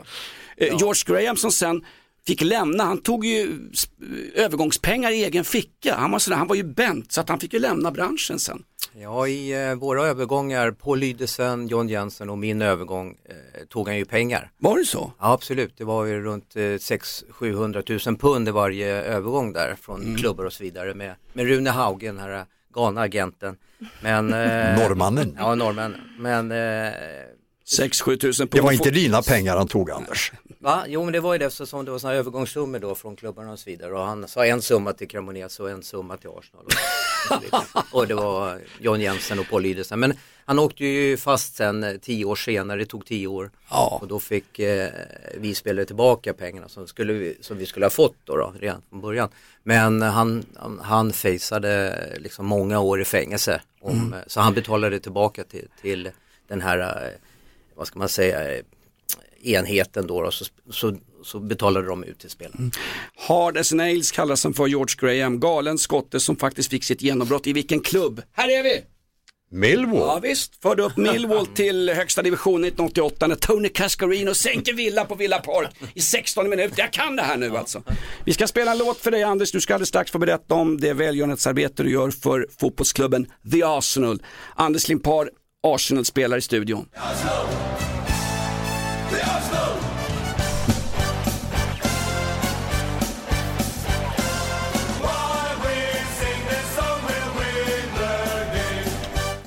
Eh, 0.57 0.77
George 0.79 1.03
Graham 1.07 1.37
som 1.37 1.53
sen 1.53 1.85
fick 2.27 2.41
lämna, 2.41 2.85
han 2.85 3.03
tog 3.03 3.27
ju 3.27 3.47
sp- 3.73 4.33
övergångspengar 4.35 5.11
i 5.11 5.25
egen 5.25 5.45
ficka. 5.45 5.95
Han 5.97 6.11
var, 6.11 6.19
sådär, 6.19 6.37
han 6.37 6.47
var 6.47 6.55
ju 6.57 6.62
bent 6.64 7.12
så 7.12 7.21
att 7.21 7.29
han 7.29 7.40
fick 7.40 7.53
ju 7.53 7.59
lämna 7.59 7.90
branschen 7.90 8.38
sen. 8.38 8.62
Ja, 8.92 9.26
i 9.26 9.68
eh, 9.68 9.74
våra 9.74 10.03
övergångar, 10.07 10.70
Paul 10.70 10.98
Lydesen, 10.98 11.68
John 11.68 11.88
Jensen 11.88 12.31
och 12.31 12.38
min 12.38 12.62
övergång 12.62 13.16
eh, 13.24 13.35
tog 13.68 13.88
han 13.88 13.96
ju 13.96 14.05
pengar. 14.05 14.50
Var 14.59 14.79
det 14.79 14.85
så? 14.85 15.12
Ja, 15.18 15.33
absolut. 15.33 15.74
Det 15.76 15.85
var 15.85 16.05
ju 16.05 16.22
runt 16.22 16.57
eh, 16.57 16.61
600-700 16.61 18.09
000 18.09 18.16
pund 18.16 18.48
i 18.48 18.50
varje 18.50 18.88
övergång 19.03 19.53
där 19.53 19.74
från 19.81 20.16
klubbar 20.16 20.44
och 20.44 20.53
så 20.53 20.62
vidare 20.62 20.94
med, 20.94 21.14
med 21.33 21.46
Rune 21.46 21.70
Haugen, 21.70 22.16
den 22.16 22.24
här 22.24 22.44
galna 22.74 23.00
agenten. 23.00 23.57
Men, 24.03 24.33
eh, 24.33 24.79
Norrmannen. 24.79 25.37
Ja, 25.38 25.55
norrmännen. 25.55 26.00
Men 26.18 26.53
eh, 26.53 26.92
6-7 27.78 28.16
tusen 28.16 28.48
Det 28.50 28.61
var 28.61 28.72
inte 28.72 28.90
dina 28.90 29.22
pengar 29.22 29.56
han 29.56 29.68
tog 29.68 29.90
Anders. 29.90 30.33
Va? 30.59 30.85
Jo 30.88 31.04
men 31.04 31.12
det 31.12 31.20
var 31.20 31.33
ju 31.33 31.38
det 31.38 31.44
eftersom 31.44 31.85
det 31.85 31.90
var 31.90 31.98
sådana 31.98 32.18
övergångssummor 32.18 32.78
då 32.78 32.94
från 32.94 33.16
klubbarna 33.16 33.52
och 33.52 33.59
så 33.59 33.70
vidare 33.70 33.92
och 33.92 34.04
han 34.04 34.28
sa 34.28 34.46
en 34.46 34.62
summa 34.62 34.92
till 34.92 35.09
Cremonese 35.09 35.62
och 35.62 35.70
en 35.70 35.83
summa 35.83 36.16
till 36.16 36.30
Arsenal. 36.30 36.64
Och, 37.92 38.06
det 38.06 38.14
var 38.14 38.59
John 38.78 39.00
Jensen 39.00 39.38
och 39.38 39.48
Paul 39.48 39.62
Lydesen. 39.62 40.00
Men 40.00 40.14
han 40.44 40.59
åkte 40.59 40.85
ju 40.85 41.16
fast 41.16 41.56
sen 41.56 41.85
eh, 41.85 41.96
tio 41.96 42.24
år 42.24 42.37
senare, 42.37 42.78
det 42.78 42.87
tog 42.87 43.06
tio 43.06 43.26
år. 43.26 43.50
Ja. 43.70 43.98
Och 44.02 44.09
då 44.09 44.20
fick 44.20 44.59
eh, 44.59 44.90
vi 45.37 45.54
spelare 45.54 45.85
tillbaka 45.85 46.35
pengarna 46.35 46.68
som, 46.68 46.87
skulle 46.87 47.12
vi, 47.12 47.37
som 47.40 47.59
vi 47.59 47.66
skulle 47.66 47.87
ha 47.87 47.90
fått 47.90 48.16
då, 48.24 48.37
då 48.37 48.54
redan 48.61 48.83
från 48.88 49.00
början. 49.00 49.28
Men 49.62 50.02
han, 50.02 50.44
han, 50.56 50.80
han 50.85 51.12
faceade 51.12 51.96
liksom 52.18 52.46
många 52.46 52.80
år 52.80 53.00
i 53.00 53.04
fängelse. 53.04 53.61
Om, 53.80 54.12
eh, 54.14 54.20
Så 54.26 54.40
han 54.40 54.54
betalade 54.54 55.00
tillbaka 55.00 55.44
till, 55.44 55.68
till 55.83 56.11
den 56.48 56.61
här, 56.61 56.78
eh, 56.78 57.12
vad 57.81 57.87
ska 57.87 57.99
man 57.99 58.09
säga, 58.09 58.55
eh, 58.55 58.64
enheten 59.43 60.07
då, 60.07 60.23
då 60.23 60.31
så, 60.31 60.45
så, 60.71 60.97
så 61.25 61.40
betalade 61.40 61.87
de 61.87 62.05
ut 62.05 62.19
till 62.19 62.31
spelarna. 62.31 62.71
Hard 63.29 63.59
as 63.59 63.73
nails 63.73 64.12
kallas 64.12 64.45
han 64.45 64.55
för 64.55 64.66
George 64.66 64.95
Graham, 64.99 65.40
galen 65.40 65.79
skotte 65.79 66.21
som 66.21 66.37
faktiskt 66.37 66.71
fick 66.71 66.85
sitt 66.85 67.03
genombrott 67.03 67.47
i 67.47 67.53
vilken 67.53 67.81
klubb? 67.81 68.23
Här 68.33 68.49
är 68.49 68.62
vi! 68.62 68.83
Millwall. 69.53 70.01
Ja 70.01 70.19
visst, 70.23 70.62
förde 70.62 70.83
upp 70.83 70.97
Millwall 70.97 71.47
till 71.55 71.90
högsta 71.90 72.23
division 72.23 72.64
1988 72.64 73.27
när 73.27 73.35
Tony 73.35 73.69
Cascarino 73.69 74.35
sänker 74.35 74.75
Villa 74.75 75.05
på 75.05 75.14
Villa 75.14 75.38
Park 75.38 75.71
i 75.95 76.01
16 76.01 76.49
minuter. 76.49 76.75
Jag 76.79 76.93
kan 76.93 77.16
det 77.16 77.23
här 77.23 77.37
nu 77.37 77.57
alltså. 77.57 77.83
Vi 78.25 78.33
ska 78.33 78.47
spela 78.47 78.73
en 78.73 78.79
låt 78.79 78.99
för 78.99 79.11
dig 79.11 79.23
Anders, 79.23 79.53
du 79.53 79.61
ska 79.61 79.75
alldeles 79.75 79.88
strax 79.88 80.11
få 80.11 80.19
berätta 80.19 80.55
om 80.55 80.81
det 80.81 80.93
välgörenhetsarbete 80.93 81.83
du 81.83 81.90
gör 81.90 82.11
för 82.11 82.47
fotbollsklubben 82.61 83.27
The 83.53 83.62
Arsenal. 83.62 84.23
Anders 84.55 84.88
Limpar, 84.88 85.31
Arsenal 85.62 86.05
spelar 86.05 86.37
i 86.37 86.40
studion. 86.40 86.88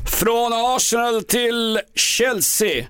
Från 0.05 0.53
Arsenal 0.53 1.23
till 1.23 1.79
Chelsea. 1.95 2.87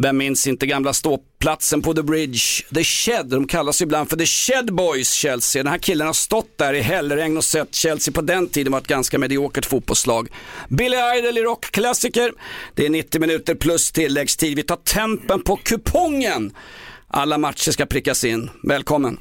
Vem 0.00 0.16
minns 0.16 0.46
inte 0.46 0.66
gamla 0.66 0.92
ståplatsen 0.92 1.82
på 1.82 1.94
The 1.94 2.02
Bridge? 2.02 2.40
The 2.74 2.84
Shed, 2.84 3.26
de 3.26 3.46
kallas 3.46 3.82
ibland 3.82 4.10
för 4.10 4.16
The 4.16 4.26
Shed 4.26 4.74
Boys 4.74 5.12
Chelsea. 5.12 5.62
Den 5.62 5.72
här 5.72 5.78
killen 5.78 6.06
har 6.06 6.14
stått 6.14 6.58
där 6.58 6.74
i 6.74 6.80
hällregn 6.80 7.36
och 7.36 7.44
sett 7.44 7.74
Chelsea 7.74 8.14
på 8.14 8.20
den 8.20 8.48
tiden 8.48 8.72
var 8.72 8.80
ett 8.80 8.86
ganska 8.86 9.18
mediokert 9.18 9.66
fotbollslag. 9.66 10.28
Billy 10.68 10.96
Idol 11.18 11.38
i 11.38 11.42
rockklassiker. 11.42 12.32
Det 12.74 12.86
är 12.86 12.90
90 12.90 13.20
minuter 13.20 13.54
plus 13.54 13.92
tilläggstid. 13.92 14.56
Vi 14.56 14.62
tar 14.62 14.76
tempen 14.76 15.42
på 15.42 15.56
kupongen. 15.56 16.52
Alla 17.08 17.38
matcher 17.38 17.70
ska 17.70 17.86
prickas 17.86 18.24
in. 18.24 18.50
Välkommen. 18.62 19.18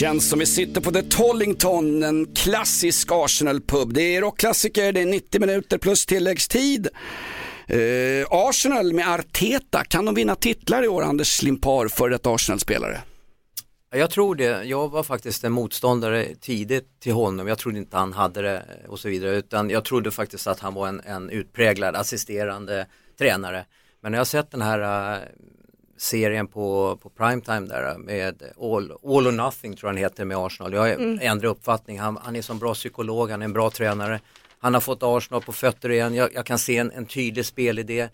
Känns 0.00 0.28
som 0.28 0.38
vi 0.38 0.46
sitter 0.46 0.80
på 0.80 0.90
The 0.90 1.02
Tollington, 1.02 2.02
en 2.02 2.26
klassisk 2.34 3.08
Arsenal-pub. 3.12 3.92
Det 3.92 4.16
är 4.16 4.20
rockklassiker, 4.20 4.92
det 4.92 5.00
är 5.00 5.06
90 5.06 5.40
minuter 5.40 5.78
plus 5.78 6.06
tilläggstid. 6.06 6.88
Eh, 7.66 8.26
Arsenal 8.30 8.92
med 8.92 9.08
Arteta, 9.08 9.84
kan 9.84 10.04
de 10.04 10.14
vinna 10.14 10.34
titlar 10.34 10.82
i 10.82 10.88
år, 10.88 11.02
Anders 11.02 11.42
Limpar, 11.42 11.88
för 11.88 12.10
ett 12.10 12.26
Arsenal-spelare? 12.26 13.00
Jag 13.90 14.10
tror 14.10 14.34
det. 14.34 14.64
Jag 14.64 14.88
var 14.88 15.02
faktiskt 15.02 15.44
en 15.44 15.52
motståndare 15.52 16.26
tidigt 16.40 17.00
till 17.00 17.12
honom. 17.12 17.48
Jag 17.48 17.58
trodde 17.58 17.78
inte 17.78 17.96
han 17.96 18.12
hade 18.12 18.42
det 18.42 18.64
och 18.88 19.00
så 19.00 19.08
vidare. 19.08 19.36
Utan 19.36 19.70
jag 19.70 19.84
trodde 19.84 20.10
faktiskt 20.10 20.46
att 20.46 20.60
han 20.60 20.74
var 20.74 20.88
en, 20.88 21.00
en 21.00 21.30
utpräglad 21.30 21.96
assisterande 21.96 22.86
tränare. 23.18 23.64
Men 24.00 24.12
när 24.12 24.16
jag 24.16 24.20
har 24.20 24.26
sett 24.26 24.50
den 24.50 24.62
här 24.62 25.12
eh, 25.14 25.22
serien 25.96 26.46
på, 26.46 26.98
på 27.02 27.08
primetime 27.08 27.60
där 27.60 27.98
med 27.98 28.42
all, 28.60 28.92
all 28.92 29.26
or 29.26 29.32
nothing 29.32 29.76
tror 29.76 29.88
han 29.88 29.96
heter 29.96 30.24
med 30.24 30.36
Arsenal. 30.36 30.72
Jag 30.72 30.80
har 30.80 31.18
ändrat 31.22 31.50
uppfattning. 31.50 32.00
Han, 32.00 32.18
han 32.22 32.36
är 32.36 32.42
som 32.42 32.58
bra 32.58 32.74
psykolog, 32.74 33.30
han 33.30 33.42
är 33.42 33.44
en 33.44 33.52
bra 33.52 33.70
tränare. 33.70 34.20
Han 34.58 34.74
har 34.74 34.80
fått 34.80 35.02
Arsenal 35.02 35.42
på 35.42 35.52
fötter 35.52 35.90
igen. 35.90 36.14
Jag, 36.14 36.34
jag 36.34 36.46
kan 36.46 36.58
se 36.58 36.76
en, 36.76 36.92
en 36.92 37.06
tydlig 37.06 37.46
spelidé. 37.46 38.08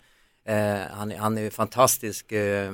Eh, 0.47 0.77
han, 0.91 1.11
han 1.11 1.37
är 1.37 1.49
fantastisk. 1.49 2.31
Eh, 2.31 2.71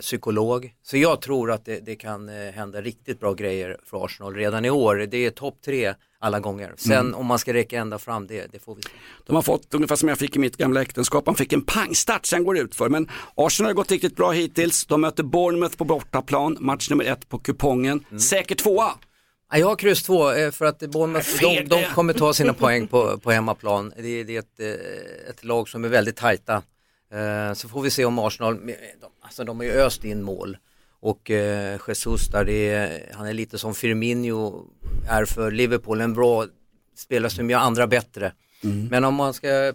psykolog. 0.00 0.72
Så 0.82 0.96
jag 0.96 1.20
tror 1.20 1.50
att 1.52 1.64
det, 1.64 1.80
det 1.86 1.94
kan 1.96 2.28
eh, 2.28 2.52
hända 2.52 2.80
riktigt 2.80 3.20
bra 3.20 3.32
grejer 3.34 3.76
för 3.86 4.04
Arsenal 4.04 4.34
redan 4.34 4.64
i 4.64 4.70
år. 4.70 4.94
Det 5.10 5.16
är 5.26 5.30
topp 5.30 5.58
tre 5.64 5.94
alla 6.20 6.40
gånger. 6.40 6.74
Sen 6.76 6.92
Mm. 6.92 7.14
om 7.14 7.26
man 7.26 7.38
ska 7.38 7.52
räcka 7.54 7.78
ända 7.80 7.98
fram, 7.98 8.26
det, 8.26 8.52
det 8.52 8.58
får 8.58 8.74
vi 8.74 8.82
se. 8.82 8.88
De 9.26 9.36
har 9.36 9.42
fått 9.42 9.74
ungefär 9.74 9.96
som 9.96 10.08
jag 10.08 10.18
fick 10.18 10.36
i 10.36 10.38
mitt 10.38 10.56
gamla 10.56 10.82
äktenskap, 10.82 11.26
man 11.26 11.34
fick 11.34 11.52
en 11.52 11.62
pangstart, 11.62 12.26
sen 12.26 12.44
går 12.44 12.54
det 12.54 12.60
ut 12.60 12.74
för. 12.74 12.88
Men 12.88 13.10
Arsenal 13.34 13.68
har 13.70 13.74
gått 13.74 13.90
riktigt 13.90 14.16
bra 14.16 14.30
hittills, 14.30 14.86
de 14.86 15.00
möter 15.00 15.22
Bournemouth 15.22 15.76
på 15.76 15.84
bortaplan, 15.84 16.56
match 16.60 16.90
nummer 16.90 17.04
ett 17.04 17.28
på 17.28 17.38
kupongen, 17.38 18.04
Mm. 18.10 18.20
säker 18.20 18.54
tvåa. 18.54 18.90
Ja, 19.52 19.58
Jag 19.58 19.66
har 19.66 19.76
kryss 19.76 20.02
två 20.02 20.32
eh, 20.32 20.50
för 20.50 20.64
att 20.64 20.78
Bournemouth, 20.78 21.28
de, 21.40 21.64
de 21.64 21.84
kommer 21.94 22.12
ta 22.12 22.32
sina 22.34 22.52
poäng 22.62 22.86
på, 22.86 23.18
på 23.18 23.30
hemmaplan. 23.30 23.92
Det, 23.96 24.20
är- 24.20 24.24
det 24.24 24.34
är 24.36 24.38
ett, 24.38 24.60
eh, 24.60 25.30
ett 25.30 25.44
lag 25.44 25.68
som 25.68 25.84
är 25.84 25.88
väldigt 25.88 26.16
tajta. 26.16 26.62
Eh, 27.12 27.54
Så 27.54 27.68
får 27.68 27.82
vi 27.82 27.90
se 27.90 28.04
om 28.04 28.18
Arsenal, 28.18 28.56
de, 28.66 28.74
alltså 29.20 29.44
de 29.44 29.56
har 29.58 29.64
ju 29.64 29.72
öst 29.72 30.04
in 30.04 30.22
mål. 30.22 30.56
Och 31.00 31.30
eh, 31.30 31.80
Jesus 31.88 32.28
där, 32.28 32.48
är, 32.48 33.10
han 33.14 33.26
är 33.26 33.32
lite 33.32 33.58
som 33.58 33.74
Firmino 33.74 34.66
är 35.08 35.24
för 35.24 35.50
Liverpool, 35.50 36.00
en 36.00 36.14
bra 36.14 36.46
spelare 36.96 37.30
som 37.30 37.50
gör 37.50 37.58
andra 37.58 37.86
bättre. 37.86 38.32
Men 38.90 39.04
om 39.04 39.14
man 39.14 39.34
ska 39.34 39.72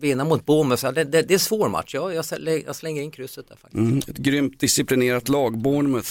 vinna 0.00 0.24
mot 0.24 0.46
Bournemouth, 0.46 0.92
det, 0.92 1.04
det, 1.04 1.22
det 1.22 1.30
är 1.30 1.32
en 1.32 1.38
svår 1.38 1.68
match. 1.68 1.94
Ja, 1.94 2.12
jag, 2.12 2.22
sä- 2.22 2.62
jag 2.66 2.76
slänger 2.76 3.02
in 3.02 3.10
krysset 3.10 3.48
där 3.48 3.56
faktiskt. 3.56 3.74
Mm, 3.78 3.98
ett 3.98 4.16
grymt 4.18 4.60
disciplinerat 4.60 5.28
lag, 5.28 5.58
Bournemouth, 5.58 6.10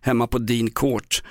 hemma 0.00 0.26
på 0.26 0.38
Dean 0.38 0.70
Court. 0.70 1.22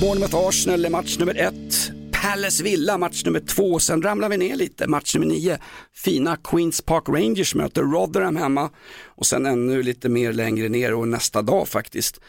Bournemouth-Arsenal 0.00 0.84
är 0.86 0.90
match 0.90 1.18
nummer 1.18 1.34
ett. 1.38 1.90
Palace 2.22 2.62
Villa 2.62 2.98
match 2.98 3.24
nummer 3.24 3.40
två, 3.40 3.78
sen 3.78 4.02
ramlar 4.02 4.28
vi 4.28 4.36
ner 4.36 4.56
lite, 4.56 4.86
match 4.86 5.14
nummer 5.14 5.26
nio. 5.26 5.58
Fina 5.94 6.36
Queens 6.36 6.82
Park 6.82 7.04
Rangers 7.08 7.54
möter 7.54 7.82
Rotherham 7.82 8.36
hemma 8.36 8.70
och 9.06 9.26
sen 9.26 9.46
ännu 9.46 9.82
lite 9.82 10.08
mer 10.08 10.32
längre 10.32 10.68
ner 10.68 10.94
och 10.94 11.08
nästa 11.08 11.42
dag 11.42 11.68
faktiskt. 11.68 12.20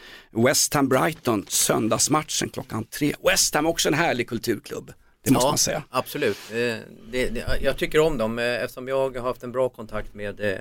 West 0.46 0.74
Ham 0.74 0.88
Brighton, 0.88 1.46
söndagsmatchen 1.48 2.48
klockan 2.48 2.84
tre. 2.84 3.14
West 3.30 3.54
Ham 3.54 3.66
också 3.66 3.88
en 3.88 3.94
härlig 3.94 4.28
kulturklubb, 4.28 4.92
det 5.24 5.30
måste 5.30 5.46
ja, 5.46 5.50
man 5.50 5.58
säga. 5.58 5.82
Absolut. 5.90 6.38
Eh, 6.50 6.56
Det, 6.56 7.28
det, 7.28 7.58
jag 7.62 7.76
tycker 7.76 8.00
om 8.00 8.18
dem 8.18 8.38
eh, 8.38 8.44
eftersom 8.44 8.88
jag 8.88 9.16
har 9.16 9.22
haft 9.22 9.42
en 9.42 9.52
bra 9.52 9.68
kontakt 9.68 10.14
med 10.14 10.40
eh, 10.40 10.58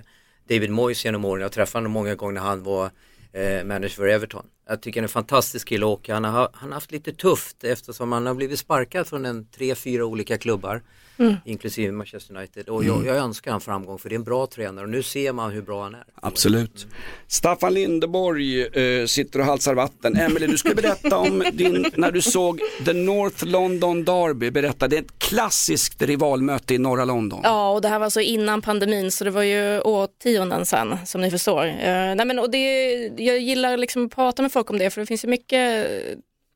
David 0.50 0.70
Moyes 0.70 1.06
genom 1.06 1.26
åren. 1.26 1.42
Jag 1.42 1.52
träffade 1.52 1.80
honom 1.80 1.92
många 1.92 2.16
gånger 2.16 2.34
när 2.34 2.42
han 2.42 2.64
var 2.64 2.92
manager 3.64 3.90
för 3.90 4.08
Everton. 4.08 4.46
Jag 4.70 4.82
tycker 4.82 5.00
han 5.00 5.04
är 5.04 5.08
en 5.08 5.10
fantastisk 5.10 5.68
kille 5.68 5.86
och 5.86 6.10
han 6.10 6.24
har, 6.24 6.50
han 6.54 6.70
har 6.70 6.74
haft 6.74 6.92
lite 6.92 7.14
tufft 7.14 7.64
eftersom 7.64 8.12
han 8.12 8.26
har 8.26 8.34
blivit 8.34 8.60
sparkad 8.60 9.08
från 9.08 9.26
en 9.26 9.46
tre, 9.46 9.76
fyra 9.76 10.06
olika 10.06 10.38
klubbar. 10.38 10.82
Inklusive 11.46 11.92
Manchester 11.92 12.36
United. 12.36 12.70
Och 12.70 12.84
jag, 12.84 13.06
jag 13.06 13.18
önskar 13.18 13.52
han 13.52 13.62
framgång 13.62 14.00
för 14.00 14.10
det 14.10 14.16
är 14.16 14.18
en 14.18 14.24
bra 14.24 14.48
tränare 14.48 14.86
och 14.86 14.90
nu 14.90 15.04
ser 15.04 15.34
man 15.34 15.52
hur 15.52 15.62
bra 15.62 15.84
han 15.84 15.96
är. 15.96 16.04
Absolut. 16.16 16.88
Staffan 17.28 17.74
Lindeborg 17.74 18.62
eh, 18.62 19.06
sitter 19.06 19.40
och 19.40 19.46
halsar 19.46 19.74
vatten. 19.74 20.18
Emelie, 20.18 20.48
du 20.48 20.58
skulle 20.58 20.76
berätta 20.76 21.18
om 21.18 21.44
din, 21.54 21.86
när 21.96 22.12
du 22.12 22.22
såg 22.22 22.62
The 22.86 22.94
North 22.94 23.46
London 23.46 24.06
Derby. 24.06 24.52
Berätta, 24.52 24.88
det 24.88 24.98
är 24.98 25.02
ett 25.02 25.20
klassiskt 25.20 26.02
rivalmöte 26.02 26.74
i 26.74 26.78
norra 26.78 27.06
London. 27.06 27.40
Ja, 27.44 27.70
och 27.70 27.82
det 27.82 27.88
här 27.88 28.00
var 28.00 28.06
alltså 28.06 28.22
innan 28.22 28.62
pandemin 28.62 29.12
så 29.12 29.24
det 29.24 29.32
var 29.32 29.44
ju 29.44 29.82
årtionden 29.82 30.66
sedan 30.66 30.98
som 31.06 31.22
ni 31.22 31.32
förstår. 31.32 31.68
Uh, 31.68 31.76
nej 31.84 32.26
men, 32.26 32.40
och 32.40 32.52
det, 32.52 32.94
jag 33.18 33.40
gillar 33.40 33.78
liksom 33.78 34.06
att 34.06 34.16
prata 34.16 34.42
med 34.42 34.52
folk 34.52 34.59
om 34.70 34.78
det 34.80 34.90
för 34.90 35.02
det 35.02 35.06
finns 35.08 35.24
ju 35.24 35.28
mycket 35.28 35.88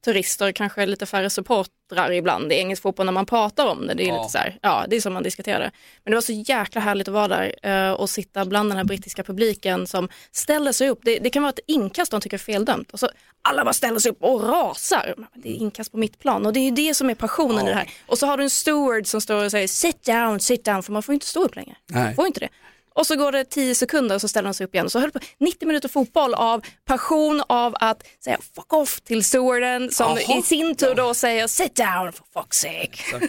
turister, 0.06 0.52
kanske 0.52 0.86
lite 0.86 1.06
färre 1.06 1.30
supportrar 1.30 2.12
ibland 2.12 2.52
i 2.52 2.56
engelsk 2.56 2.82
fotboll 2.84 3.06
när 3.06 3.14
man 3.14 3.26
pratar 3.26 3.66
om 3.68 3.88
det. 3.88 3.94
Det 3.94 4.04
är 4.04 4.08
Ja. 4.08 4.18
lite 4.22 4.32
så 4.32 4.38
här, 4.38 4.58
ja 4.62 4.86
det 4.90 4.96
är 4.96 5.02
som 5.02 5.14
man 5.14 5.24
diskuterar 5.24 5.60
det. 5.60 5.72
Men 6.04 6.12
det 6.12 6.16
var 6.18 6.22
så 6.22 6.32
jäkla 6.34 6.82
härligt 6.82 7.08
att 7.08 7.14
vara 7.14 7.28
där 7.28 7.54
eh, 7.64 7.92
och 7.92 8.10
sitta 8.10 8.46
bland 8.46 8.70
den 8.70 8.78
här 8.78 8.86
brittiska 8.86 9.24
publiken 9.24 9.88
som 9.88 10.10
ställer 10.32 10.72
sig 10.72 10.90
upp. 10.90 11.00
Det, 11.04 11.20
det 11.20 11.30
kan 11.30 11.44
vara 11.44 11.50
ett 11.50 11.60
inkast 11.68 12.12
de 12.12 12.22
tycker 12.22 12.38
är 12.38 12.40
feldömt 12.40 12.92
och 12.92 13.00
så 13.00 13.10
alla 13.42 13.64
bara 13.64 13.74
ställer 13.74 14.00
sig 14.00 14.12
upp 14.12 14.24
och 14.24 14.44
rasar. 14.50 15.16
Det 15.36 15.50
är 15.50 15.54
inkast 15.56 15.92
på 15.92 15.98
mitt 15.98 16.20
plan 16.20 16.46
och 16.46 16.54
det 16.54 16.60
är 16.60 16.66
ju 16.66 16.72
det 16.72 16.94
som 16.96 17.10
är 17.10 17.16
passionen 17.16 17.66
i 17.66 17.70
det 17.70 17.76
här. 17.76 17.90
Och 18.08 18.18
så 18.18 18.26
har 18.28 18.38
du 18.38 18.44
en 18.44 18.50
steward 18.50 19.08
som 19.08 19.22
står 19.22 19.46
och 19.46 19.52
säger 19.52 19.68
sit 19.68 20.04
down, 20.04 20.40
sit 20.40 20.66
down, 20.66 20.84
för 20.84 20.92
man 20.92 21.04
får 21.04 21.14
ju 21.14 21.16
inte 21.16 21.26
stå 21.28 21.44
upp 21.44 21.56
längre. 21.56 21.76
Nej. 21.88 22.04
Man 22.04 22.16
får 22.16 22.28
inte 22.28 22.40
det. 22.40 22.50
Och 22.96 23.08
så 23.08 23.16
går 23.16 23.32
det 23.32 23.44
10 23.44 23.76
sekunder 23.76 24.16
och 24.16 24.22
så 24.22 24.28
ställer 24.28 24.48
de 24.50 24.54
sig 24.54 24.66
upp 24.66 24.76
igen. 24.76 24.90
Så 24.90 25.00
höll 25.00 25.12
på 25.12 25.20
90 25.40 25.68
minuter 25.68 25.90
fotboll 25.90 26.34
av 26.34 26.62
passion 26.86 27.44
av 27.50 27.76
att 27.80 28.04
säga 28.24 28.38
fuck 28.56 28.74
off 28.74 29.02
till 29.02 29.24
stewarden 29.24 29.92
som 29.92 30.18
Jaha. 30.28 30.40
i 30.40 30.42
sin 30.42 30.76
tur 30.76 30.96
då 30.96 31.14
säger 31.14 31.48
sit 31.48 31.76
down 31.76 32.14
for 32.14 32.42
fuck's 32.42 32.54
sake. 32.54 33.28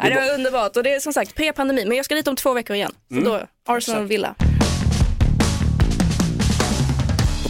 det 0.08 0.14
var 0.14 0.34
underbart 0.34 0.76
och 0.76 0.82
det 0.82 0.94
är 0.94 1.00
som 1.00 1.12
sagt 1.12 1.34
pre-pandemi 1.34 1.84
men 1.84 1.96
jag 1.96 2.04
ska 2.04 2.14
dit 2.14 2.28
om 2.28 2.36
två 2.36 2.52
veckor 2.52 2.76
igen. 2.76 2.92
Så 3.08 3.14
Mm. 3.14 3.24
då 3.24 3.46
Arsenal 3.66 4.06
Villa 4.06 4.34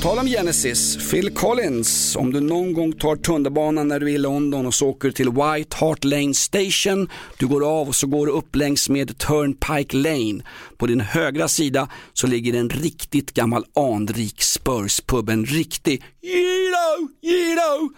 tal 0.05 0.19
om 0.19 0.27
Genesis, 0.27 1.11
Phil 1.11 1.31
Collins, 1.31 2.17
om 2.17 2.33
du 2.33 2.41
någon 2.41 2.73
gång 2.73 2.93
tar 2.93 3.17
tunnelbanan 3.17 3.89
när 3.89 4.01
du 4.01 4.11
är 4.11 4.15
i 4.15 4.19
London 4.19 4.67
och 4.67 4.75
så 4.75 4.89
åker 4.89 5.11
till 5.11 5.29
White 5.29 5.77
Hart 5.77 6.05
Lane 6.05 6.35
Station, 6.35 7.09
du 7.39 7.47
går 7.47 7.81
av 7.81 7.89
och 7.89 7.95
så 7.95 8.07
går 8.07 8.27
du 8.27 8.33
upp 8.33 8.57
längs 8.57 8.89
med 8.89 9.19
Turnpike 9.19 9.97
Lane. 9.97 10.43
På 10.77 10.87
din 10.87 11.01
högra 11.01 11.49
sida 11.49 11.89
så 12.13 12.27
ligger 12.27 12.55
en 12.55 12.71
riktigt 12.71 13.35
gammal 13.35 13.65
anrik 13.75 14.41
Spurs-pub, 14.41 15.31
en 15.31 15.45
riktig 15.47 16.03
Giro, 16.23 17.09
Giro. 17.23 17.91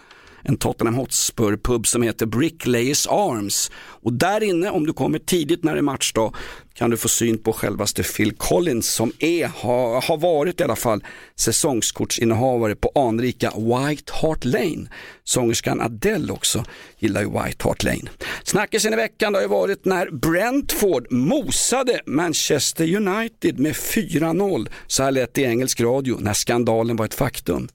En 0.43 0.57
Tottenham 0.57 0.95
Hotspur-pub 0.95 1.87
som 1.87 2.01
heter 2.01 2.25
Bricklayers 2.25 3.07
Arms. 3.07 3.71
Och 3.75 4.13
där 4.13 4.43
inne, 4.43 4.69
om 4.69 4.85
du 4.85 4.93
kommer 4.93 5.19
tidigt 5.19 5.63
när 5.63 5.73
det 5.73 5.79
är 5.79 5.81
matchdag, 5.81 6.35
kan 6.77 6.89
du 6.89 6.97
få 6.97 7.07
syn 7.07 7.37
på 7.37 7.53
självaste 7.53 8.03
Phil 8.03 8.31
Collins 8.31 8.89
som 8.89 9.11
är, 9.19 9.47
har, 9.47 10.01
har 10.01 10.17
varit 10.17 10.59
i 10.59 10.63
alla 10.63 10.75
fall, 10.75 11.03
säsongskortsinnehavare 11.35 12.75
på 12.75 12.91
anrika 12.95 13.51
White 13.55 14.13
Hart 14.13 14.45
Lane. 14.45 14.89
Sångerskan 15.23 15.81
Adele 15.81 16.33
också 16.33 16.63
gillar 16.99 17.21
ju 17.21 17.27
White 17.27 17.67
Hart 17.67 17.83
Lane. 17.83 18.09
Snackisen 18.43 18.93
i 18.93 18.95
veckan 18.95 19.33
har 19.33 19.41
ju 19.41 19.47
varit 19.47 19.85
när 19.85 20.09
Brentford 20.11 21.11
mosade 21.11 22.01
Manchester 22.05 22.95
United 22.95 23.59
med 23.59 23.73
4-0. 23.73 24.69
Så 24.87 25.03
här 25.03 25.11
lät 25.11 25.33
det 25.33 25.41
i 25.41 25.45
engelsk 25.45 25.81
radio 25.81 26.17
när 26.19 26.33
skandalen 26.33 26.95
var 26.95 27.05
ett 27.05 27.13
faktum. 27.13 27.67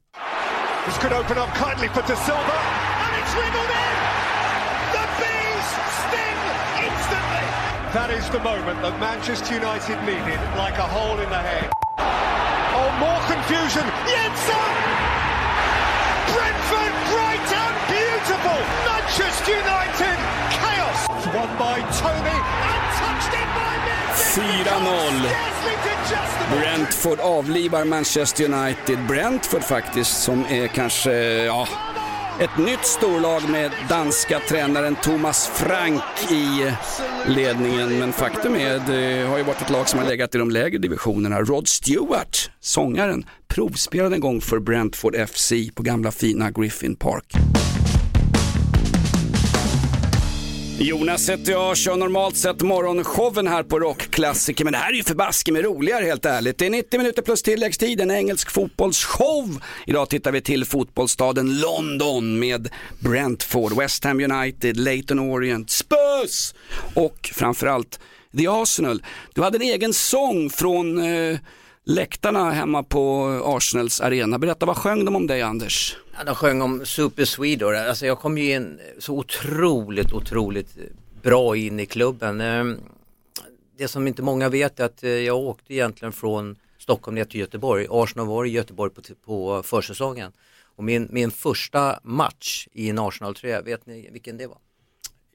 This 0.87 0.99
could 0.99 1.13
open 1.13 1.39
up 1.39 1.49
kindly 1.55 1.89
for 1.89 2.03
De 2.09 2.17
Silva. 2.17 2.59
And 3.05 3.23
it's 3.23 3.35
wriggled 3.37 3.71
in! 3.71 4.12
That 7.93 8.09
is 8.09 8.25
the 8.31 8.41
moment 8.41 8.81
that 8.81 8.97
Manchester 8.99 9.53
United 9.53 10.01
needed, 10.09 10.41
like 10.57 10.81
a 10.81 10.89
hole 10.89 11.21
in 11.21 11.29
the 11.29 11.43
head. 11.45 11.69
Oh, 12.73 12.89
more 12.97 13.21
confusion. 13.29 13.85
Jensen! 14.09 14.73
Brentford, 16.33 16.95
bright 17.13 17.49
and 17.53 17.77
beautiful! 17.93 18.61
Manchester 18.89 19.53
United, 19.61 20.17
chaos! 20.57 21.05
Won 21.37 21.53
by 21.61 21.85
Tony 22.01 22.39
and 22.73 22.85
touched 22.97 23.33
in 23.37 23.49
by 23.61 23.75
Mendes! 23.85 24.41
4-0. 24.41 25.29
Scarcely 25.29 25.77
did 25.85 26.01
just 26.09 26.33
the 26.41 26.47
Brentford 26.57 27.21
avlivar 27.21 27.85
Manchester 27.85 28.45
United. 28.45 28.99
Brentford 29.07 29.65
faktiskt 29.65 30.23
som 30.23 30.47
är 30.49 30.67
kanske, 30.69 31.13
ja, 31.45 31.69
ett 32.43 32.59
nytt 32.59 32.85
storlag 32.85 33.51
med 33.51 33.71
danska 33.89 34.41
tränaren 34.41 34.97
Thomas 35.03 35.47
Frank 35.47 36.03
i 36.31 36.73
ledningen. 37.27 37.99
Men 37.99 38.13
faktum 38.13 38.55
är, 38.55 38.83
det 38.87 39.27
har 39.29 39.39
ju 39.39 39.45
varit 39.45 39.63
ett 39.63 39.71
lag 39.71 39.89
som 39.89 39.99
har 39.99 40.07
legat 40.07 40.35
i 40.35 40.39
de 40.39 40.51
lägre 40.51 40.79
divisionerna. 40.79 41.41
Rod 41.41 41.69
Stewart, 41.69 42.51
sångaren, 42.61 43.25
provspelade 43.49 44.15
en 44.15 44.21
gång 44.21 44.41
för 44.41 44.59
Brentford 44.59 45.29
FC 45.29 45.53
på 45.75 45.83
gamla 45.83 46.11
fina 46.11 46.51
Griffin 46.51 46.97
Park. 46.97 47.33
Jonas 50.83 51.31
heter 51.31 51.53
jag, 51.53 51.77
kör 51.77 51.97
normalt 51.97 52.37
sett 52.37 52.63
morgonshowen 52.63 53.47
här 53.47 53.63
på 53.63 53.79
Rockklassiker, 53.79 54.65
men 54.65 54.73
det 54.73 54.79
här 54.79 54.93
är 54.93 54.97
ju 54.97 55.03
förbaske 55.03 55.53
med 55.53 55.65
roligare 55.65 56.05
helt 56.05 56.25
ärligt. 56.25 56.59
Det 56.59 56.67
är 56.67 56.71
90 56.71 56.99
minuter 56.99 57.23
plus 57.23 57.43
tilläggstid, 57.43 58.01
en 58.01 58.11
engelsk 58.11 58.51
fotbollsshow. 58.51 59.63
Idag 59.87 60.09
tittar 60.09 60.33
vi 60.33 60.41
till 60.41 60.65
fotbollsstaden 60.65 61.61
London 61.61 62.39
med 62.39 62.69
Brentford, 63.01 63.73
West 63.77 64.05
Ham 64.05 64.21
United, 64.21 64.77
Leighton 64.77 65.19
Orient, 65.19 65.71
Spurs 65.71 66.55
och 66.95 67.31
framförallt 67.35 68.01
The 68.39 68.47
Arsenal. 68.49 69.03
Du 69.35 69.43
hade 69.43 69.59
en 69.59 69.63
egen 69.63 69.93
sång 69.93 70.51
från 70.51 70.99
eh, 70.99 71.39
läktarna 71.85 72.51
hemma 72.51 72.83
på 72.83 73.25
Arsenals 73.45 74.01
arena. 74.01 74.39
Berätta, 74.39 74.67
vad 74.67 74.77
sjöng 74.77 75.05
de 75.05 75.17
om 75.17 75.27
dig 75.27 75.43
Anders? 75.43 75.97
Ja, 76.19 76.25
de 76.25 76.35
sjöng 76.35 76.63
om 76.63 76.87
Super 76.87 77.25
Swede 77.25 77.89
alltså 77.89 78.07
jag 78.07 78.19
kom 78.19 78.39
ju 78.39 78.53
in 78.55 78.81
så 78.99 79.19
otroligt, 79.19 80.13
otroligt 80.13 80.77
bra 81.23 81.57
in 81.57 81.81
i 81.81 81.87
klubben. 81.87 82.41
Ehm, 82.41 82.81
Det 83.77 83.89
som 83.89 84.07
inte 84.07 84.23
många 84.23 84.49
vet 84.49 84.81
är 84.81 84.85
att 84.85 85.05
eh, 85.05 85.11
jag 85.11 85.37
åkte 85.37 85.75
egentligen 85.75 86.13
från 86.13 86.57
Stockholm 86.79 87.15
ner 87.15 87.25
till 87.25 87.41
Göteborg. 87.41 87.87
Arsenal 87.91 88.27
var 88.27 88.45
i 88.45 88.51
Göteborg 88.51 88.93
på, 88.95 89.03
på 89.25 89.63
försäsongen. 89.63 90.33
Och 90.77 90.85
min, 90.85 91.09
min 91.11 91.31
första 91.31 92.01
match 92.03 92.69
i 92.73 92.89
en 92.89 92.99
Arsenal-tröja, 92.99 93.63
vet 93.63 93.87
ni 93.87 94.09
vilken 94.13 94.37
det 94.37 94.47
var? 94.47 94.59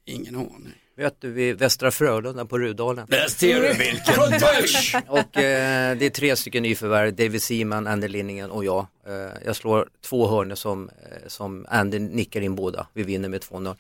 Ingen 0.06 0.36
aning. 0.36 0.74
Möter 0.98 1.28
vi 1.28 1.54
Västra 1.54 1.92
Frölunda 1.92 2.46
på 2.46 2.60
Rudalen. 2.60 3.08
Där 3.10 3.28
ser 3.28 3.62
du 3.62 3.74
vilken 3.74 4.20
match! 4.30 4.96
Och 5.08 5.38
eh, 5.38 5.98
det 5.98 6.06
är 6.06 6.10
tre 6.10 6.36
stycken 6.36 6.64
nyförvärv, 6.64 7.16
David 7.16 7.44
Seaman, 7.44 7.88
Andy 7.88 8.08
Linningen 8.08 8.52
och 8.52 8.66
jag. 8.66 8.88
Eh, 9.08 9.14
jag 9.46 9.56
slår 9.56 9.90
två 10.02 10.28
hörnor 10.28 10.56
som, 10.56 10.90
eh, 10.90 11.28
som 11.28 11.66
Andy 11.70 12.00
nickar 12.00 12.42
in 12.42 12.56
båda. 12.56 12.88
Vi 12.94 13.04
vinner 13.04 13.30
med 13.30 13.42
2-0. 13.42 13.76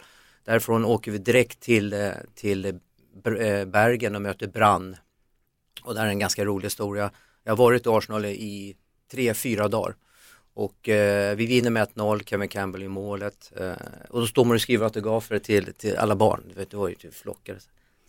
Därifrån 0.45 0.85
åker 0.85 1.11
vi 1.11 1.17
direkt 1.17 1.59
till, 1.59 1.93
eh, 1.93 2.09
till 2.35 2.65
eh, 2.65 3.65
Bergen 3.65 4.15
och 4.15 4.21
möter 4.21 4.47
Brann. 4.47 4.95
Och 5.83 5.93
det 5.93 5.99
här 5.99 6.07
är 6.07 6.11
en 6.11 6.19
ganska 6.19 6.45
rolig 6.45 6.65
historia. 6.65 7.11
Jag 7.43 7.51
har 7.51 7.57
varit 7.57 7.85
i 7.85 7.89
Arsenal 7.89 8.25
i 8.25 8.75
tre, 9.11 9.33
fyra 9.33 9.67
dagar. 9.67 9.95
Och 10.57 10.89
eh, 10.89 11.35
vi 11.35 11.45
vinner 11.45 11.69
med 11.69 11.87
1-0, 11.95 12.23
Kevin 12.23 12.49
Campbell 12.49 12.83
i 12.83 12.87
målet. 12.87 13.51
Eh, 13.55 13.71
och 14.09 14.19
då 14.19 14.27
står 14.27 14.45
man 14.45 14.55
och 14.55 14.61
skriver 14.61 14.85
autografer 14.85 15.39
till, 15.39 15.73
till 15.73 15.97
alla 15.97 16.15
barn. 16.15 16.43
Du 16.47 16.53
vet, 16.53 16.71
det 16.71 16.77
var 16.77 16.87
ju 16.89 16.95
typ 16.95 17.13
flockar. 17.13 17.57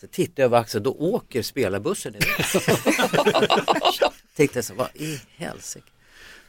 Så 0.00 0.06
tittar 0.06 0.42
jag 0.42 0.44
över 0.44 0.58
axeln, 0.58 0.84
då 0.84 0.92
åker 0.92 1.42
spelarbussen 1.42 2.14
iväg. 2.14 2.62
Tänkte 4.36 4.62
så, 4.62 4.74
vad 4.74 4.88
i 4.94 5.20
helsike. 5.36 5.86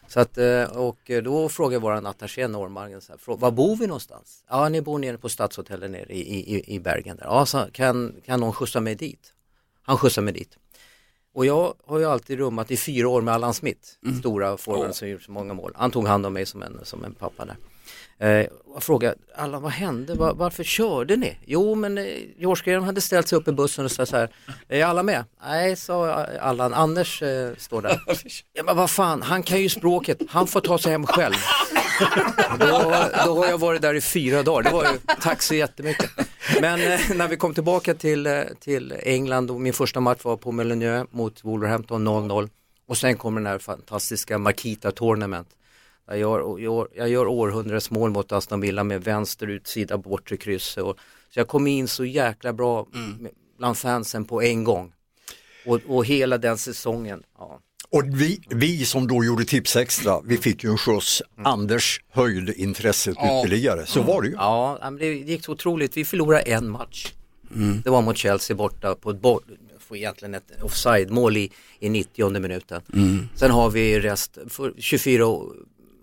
Så 0.07 0.19
att, 0.19 0.38
eh, 0.38 0.63
och 0.63 1.12
då 1.23 1.49
frågar 1.49 1.79
våran 1.79 2.05
attaché 2.05 2.47
Norrmargen, 2.47 3.01
var 3.25 3.51
bor 3.51 3.75
vi 3.75 3.88
någonstans? 3.88 4.43
Ja, 4.49 4.69
ni 4.69 4.81
bor 4.81 4.99
nere 4.99 5.17
på 5.17 5.29
Stadshotellet 5.29 5.91
nere 5.91 6.13
i, 6.13 6.55
i, 6.55 6.75
i 6.75 6.79
Bergen. 6.79 7.17
Där. 7.17 7.25
Ja, 7.25 7.45
så 7.45 7.65
kan, 7.71 8.15
kan 8.25 8.39
någon 8.39 8.53
skjutsa 8.53 8.79
mig 8.79 8.95
dit? 8.95 9.33
Han 9.81 9.97
skjutsar 9.97 10.21
mig 10.21 10.33
dit. 10.33 10.57
Och 11.33 11.45
jag 11.45 11.73
har 11.85 11.99
ju 11.99 12.05
alltid 12.05 12.37
rummat 12.39 12.71
i 12.71 12.77
fyra 12.77 13.09
år 13.09 13.21
med 13.21 13.33
Allan 13.33 13.53
Smith, 13.53 13.89
stora 14.19 14.57
forwarden 14.57 14.93
som 14.93 15.09
gjort 15.09 15.21
så 15.23 15.31
många 15.31 15.53
mål. 15.53 15.71
Han 15.75 15.91
tog 15.91 16.07
hand 16.07 16.25
om 16.25 16.33
mig 16.33 16.45
som 16.45 16.63
en, 16.63 16.79
som 16.83 17.03
en 17.03 17.13
pappa 17.13 17.45
där. 17.45 17.55
Eh, 18.19 18.45
jag 18.73 18.84
frågade, 18.84 19.15
Allan 19.36 19.62
vad 19.62 19.71
hände, 19.71 20.13
Var, 20.13 20.34
varför 20.34 20.63
körde 20.63 21.15
ni? 21.15 21.38
Jo 21.45 21.75
men 21.75 21.97
eh, 21.97 22.06
George 22.38 22.63
Graham 22.65 22.84
hade 22.84 23.02
ställt 23.02 23.28
sig 23.28 23.38
upp 23.38 23.47
i 23.47 23.52
bussen 23.52 23.86
och 23.86 23.91
sa 23.91 24.06
så 24.06 24.17
här, 24.17 24.30
är 24.67 24.86
alla 24.86 25.04
med? 25.04 25.25
Nej, 25.43 25.75
sa 25.75 26.13
Allan, 26.41 26.73
Anders 26.73 27.21
eh, 27.21 27.56
står 27.58 27.82
där. 27.82 28.02
ja 28.54 28.63
men 28.63 28.78
vad 28.78 28.89
fan, 28.89 29.21
han 29.21 29.43
kan 29.43 29.62
ju 29.62 29.69
språket, 29.69 30.21
han 30.30 30.47
får 30.47 30.62
ta 30.62 30.78
sig 30.78 30.91
hem 30.91 31.06
själv. 31.08 31.36
då, 32.60 32.93
då 33.25 33.36
har 33.36 33.47
jag 33.47 33.58
varit 33.58 33.82
där 33.82 33.93
i 33.93 34.02
fyra 34.02 34.43
dagar, 34.43 34.63
det 34.63 34.69
var 34.69 34.84
ju, 34.84 34.99
tack 35.21 35.41
så 35.41 35.56
jättemycket. 35.56 36.10
Men 36.62 36.82
eh, 36.82 36.99
när 37.15 37.28
vi 37.28 37.38
kom 37.38 37.54
tillbaka 37.54 37.93
till, 37.93 38.28
eh, 38.28 38.41
till 38.60 38.93
England 39.04 39.52
och 39.52 39.62
min 39.62 39.73
första 39.73 39.99
match 39.99 40.19
var 40.23 40.38
på 40.38 40.52
Molineux 40.52 41.12
mot 41.12 41.43
Wolverhampton 41.43 42.08
0-0 42.08 42.49
och 42.88 42.97
sen 42.97 43.17
kommer 43.17 43.41
den 43.41 43.47
här 43.47 43.60
fantastiska 43.60 44.38
Makita 44.38 44.91
Tournament. 44.91 45.47
Jag 46.09 46.17
gör, 46.19 46.59
jag, 46.59 46.87
jag 46.95 47.09
gör 47.09 47.27
århundradets 47.27 47.91
mål 47.91 48.09
mot 48.11 48.31
Aston 48.31 48.61
Villa 48.61 48.83
med 48.83 49.03
vänster 49.03 49.47
utsida 49.47 49.97
bortre 49.97 50.37
kryss. 50.37 50.77
Och, 50.77 50.97
så 51.33 51.39
jag 51.39 51.47
kom 51.47 51.67
in 51.67 51.87
så 51.87 52.05
jäkla 52.05 52.53
bra 52.53 52.87
med- 53.19 53.31
bland 53.57 53.77
fansen 53.77 54.25
på 54.25 54.41
en 54.41 54.63
gång. 54.63 54.93
Och, 55.65 55.79
och 55.87 56.05
hela 56.05 56.37
den 56.37 56.57
säsongen. 56.57 57.23
Ja. 57.37 57.59
Och 57.91 58.03
vi, 58.05 58.41
vi 58.49 58.85
som 58.85 59.07
då 59.07 59.23
gjorde 59.23 59.45
Tips 59.45 59.75
Extra, 59.75 60.21
vi 60.21 60.37
fick 60.37 60.63
ju 60.63 60.69
en 60.69 60.77
skjuts. 60.77 61.21
Anders 61.43 62.01
höjde 62.09 62.53
intresset 62.61 63.15
Ja. 63.17 63.39
ytterligare, 63.39 63.85
så 63.85 64.01
var 64.01 64.21
det 64.21 64.27
ju. 64.27 64.33
Ja, 64.33 64.77
men 64.81 64.97
det 64.97 65.05
gick 65.13 65.45
så 65.45 65.51
otroligt. 65.51 65.97
Vi 65.97 66.05
förlorade 66.05 66.41
en 66.41 66.69
match. 66.69 67.13
Det 67.83 67.89
var 67.89 68.01
mot 68.01 68.17
Chelsea 68.17 68.55
borta 68.55 68.95
på 68.95 69.09
ett 69.09 69.21
bo- 69.21 69.41
får 69.79 69.97
egentligen 69.97 70.35
ett 70.35 70.61
offside-mål 70.63 71.37
i, 71.37 71.51
i 71.79 71.89
90 71.89 72.39
minuten. 72.39 72.81
Sen 73.35 73.51
har 73.51 73.69
vi 73.69 73.99
rest, 73.99 74.37
för 74.47 74.73
24 74.77 75.27
o- 75.27 75.53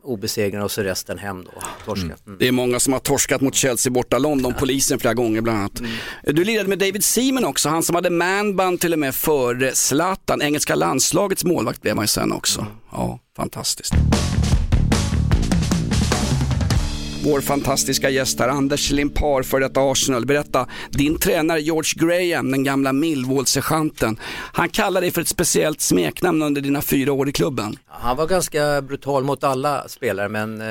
obesegrade 0.06 0.64
och 0.64 0.70
så 0.70 0.82
resten 0.82 1.18
hem 1.18 1.44
då, 1.44 1.62
torska. 1.84 2.16
Mm. 2.26 2.38
Det 2.38 2.48
är 2.48 2.52
många 2.52 2.80
som 2.80 2.92
har 2.92 3.00
torskat 3.00 3.40
mot 3.40 3.54
Chelsea 3.54 3.90
borta, 3.90 4.18
London-polisen 4.18 4.98
flera 4.98 5.14
gånger 5.14 5.40
bland 5.40 5.58
annat. 5.58 5.82
Du 6.22 6.44
lirade 6.44 6.68
med 6.68 6.78
David 6.78 7.04
Seaman 7.04 7.44
också, 7.44 7.68
han 7.68 7.82
som 7.82 7.94
hade 7.94 8.10
manband 8.10 8.80
till 8.80 8.92
och 8.92 8.98
med 8.98 9.14
före 9.14 9.74
Zlatan, 9.74 10.42
engelska 10.42 10.74
landslagets 10.74 11.44
målvakt 11.44 11.82
blev 11.82 11.94
han 11.94 12.04
ju 12.04 12.08
sen 12.08 12.32
också. 12.32 12.66
Ja, 12.92 13.20
fantastiskt. 13.36 13.94
Vår 17.26 17.40
fantastiska 17.40 18.10
gäst 18.10 18.40
här, 18.40 18.48
Anders 18.48 18.90
Limpar, 18.90 19.42
för 19.42 19.60
detta 19.60 19.80
Arsenal. 19.80 20.26
Berätta, 20.26 20.66
din 20.90 21.18
tränare 21.18 21.60
George 21.60 21.90
Graham, 21.96 22.50
den 22.50 22.64
gamla 22.64 22.92
Millwall-sergeanten, 22.92 24.16
han 24.52 24.68
kallar 24.68 25.00
dig 25.00 25.10
för 25.10 25.20
ett 25.20 25.28
speciellt 25.28 25.80
smeknamn 25.80 26.42
under 26.42 26.60
dina 26.60 26.82
fyra 26.82 27.12
år 27.12 27.28
i 27.28 27.32
klubben. 27.32 27.78
Han 27.86 28.16
var 28.16 28.26
ganska 28.26 28.82
brutal 28.82 29.24
mot 29.24 29.44
alla 29.44 29.88
spelare 29.88 30.28
men 30.28 30.60
eh, 30.60 30.66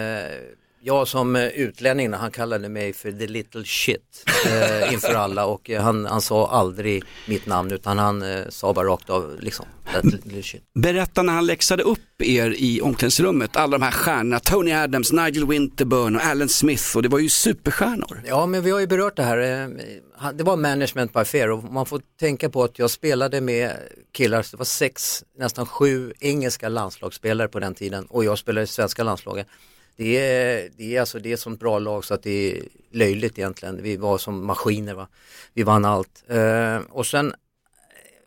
jag 0.85 1.07
som 1.07 1.35
eh, 1.35 1.47
utlänning, 1.47 2.13
han 2.13 2.31
kallade 2.31 2.69
mig 2.69 2.93
för 2.93 3.11
the 3.11 3.27
little 3.27 3.63
shit 3.65 4.25
eh, 4.45 4.93
inför 4.93 5.13
alla 5.13 5.45
och 5.45 5.69
eh, 5.69 5.81
han, 5.81 6.05
han 6.05 6.21
sa 6.21 6.47
aldrig 6.47 7.03
mitt 7.27 7.45
namn 7.45 7.71
utan 7.71 7.97
han 7.97 8.21
eh, 8.21 8.43
sa 8.49 8.73
bara 8.73 8.87
rakt 8.87 9.09
av 9.09 9.37
liksom 9.39 9.65
that 9.93 10.05
little 10.05 10.43
shit. 10.43 10.63
Berätta 10.73 11.23
när 11.23 11.33
han 11.33 11.45
läxade 11.45 11.83
upp 11.83 12.21
er 12.21 12.55
i 12.57 12.81
omklädningsrummet, 12.81 13.55
alla 13.55 13.77
de 13.77 13.83
här 13.83 13.91
stjärnorna, 13.91 14.39
Tony 14.39 14.71
Adams, 14.71 15.11
Nigel 15.11 15.47
Winterburn 15.47 16.15
och 16.15 16.21
Alan 16.21 16.49
Smith 16.49 16.97
och 16.97 17.03
det 17.03 17.09
var 17.09 17.19
ju 17.19 17.29
superstjärnor. 17.29 18.21
Ja 18.25 18.45
men 18.45 18.63
vi 18.63 18.71
har 18.71 18.79
ju 18.79 18.87
berört 18.87 19.15
det 19.15 19.23
här, 19.23 19.37
eh, 19.37 20.31
det 20.33 20.43
var 20.43 20.57
management 20.57 21.13
by 21.13 21.23
fair 21.25 21.51
och 21.51 21.63
man 21.63 21.85
får 21.85 22.01
tänka 22.19 22.49
på 22.49 22.63
att 22.63 22.79
jag 22.79 22.89
spelade 22.89 23.41
med 23.41 23.71
killar, 24.11 24.45
det 24.51 24.57
var 24.57 24.65
sex, 24.65 25.23
nästan 25.37 25.65
sju 25.65 26.13
engelska 26.19 26.69
landslagsspelare 26.69 27.47
på 27.47 27.59
den 27.59 27.75
tiden 27.75 28.05
och 28.05 28.25
jag 28.25 28.37
spelade 28.37 28.63
i 28.63 28.67
svenska 28.67 29.03
landslaget. 29.03 29.47
Det 29.95 30.17
är, 30.17 30.69
det 30.77 30.95
är 30.95 30.99
alltså 30.99 31.19
det 31.19 31.31
är 31.31 31.37
sånt 31.37 31.59
bra 31.59 31.79
lag 31.79 32.05
så 32.05 32.13
att 32.13 32.23
det 32.23 32.51
är 32.51 32.63
löjligt 32.91 33.39
egentligen. 33.39 33.83
Vi 33.83 33.97
var 33.97 34.17
som 34.17 34.45
maskiner 34.45 34.93
va. 34.93 35.07
Vi 35.53 35.63
vann 35.63 35.85
allt. 35.85 36.23
Eh, 36.27 36.77
och 36.89 37.05
sen 37.05 37.33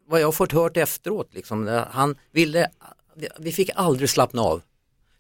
vad 0.06 0.20
jag 0.20 0.26
har 0.26 0.32
fått 0.32 0.52
hört 0.52 0.76
efteråt 0.76 1.34
liksom, 1.34 1.84
han 1.90 2.16
ville, 2.32 2.70
vi 3.38 3.52
fick 3.52 3.70
aldrig 3.74 4.10
slappna 4.10 4.42
av. 4.42 4.62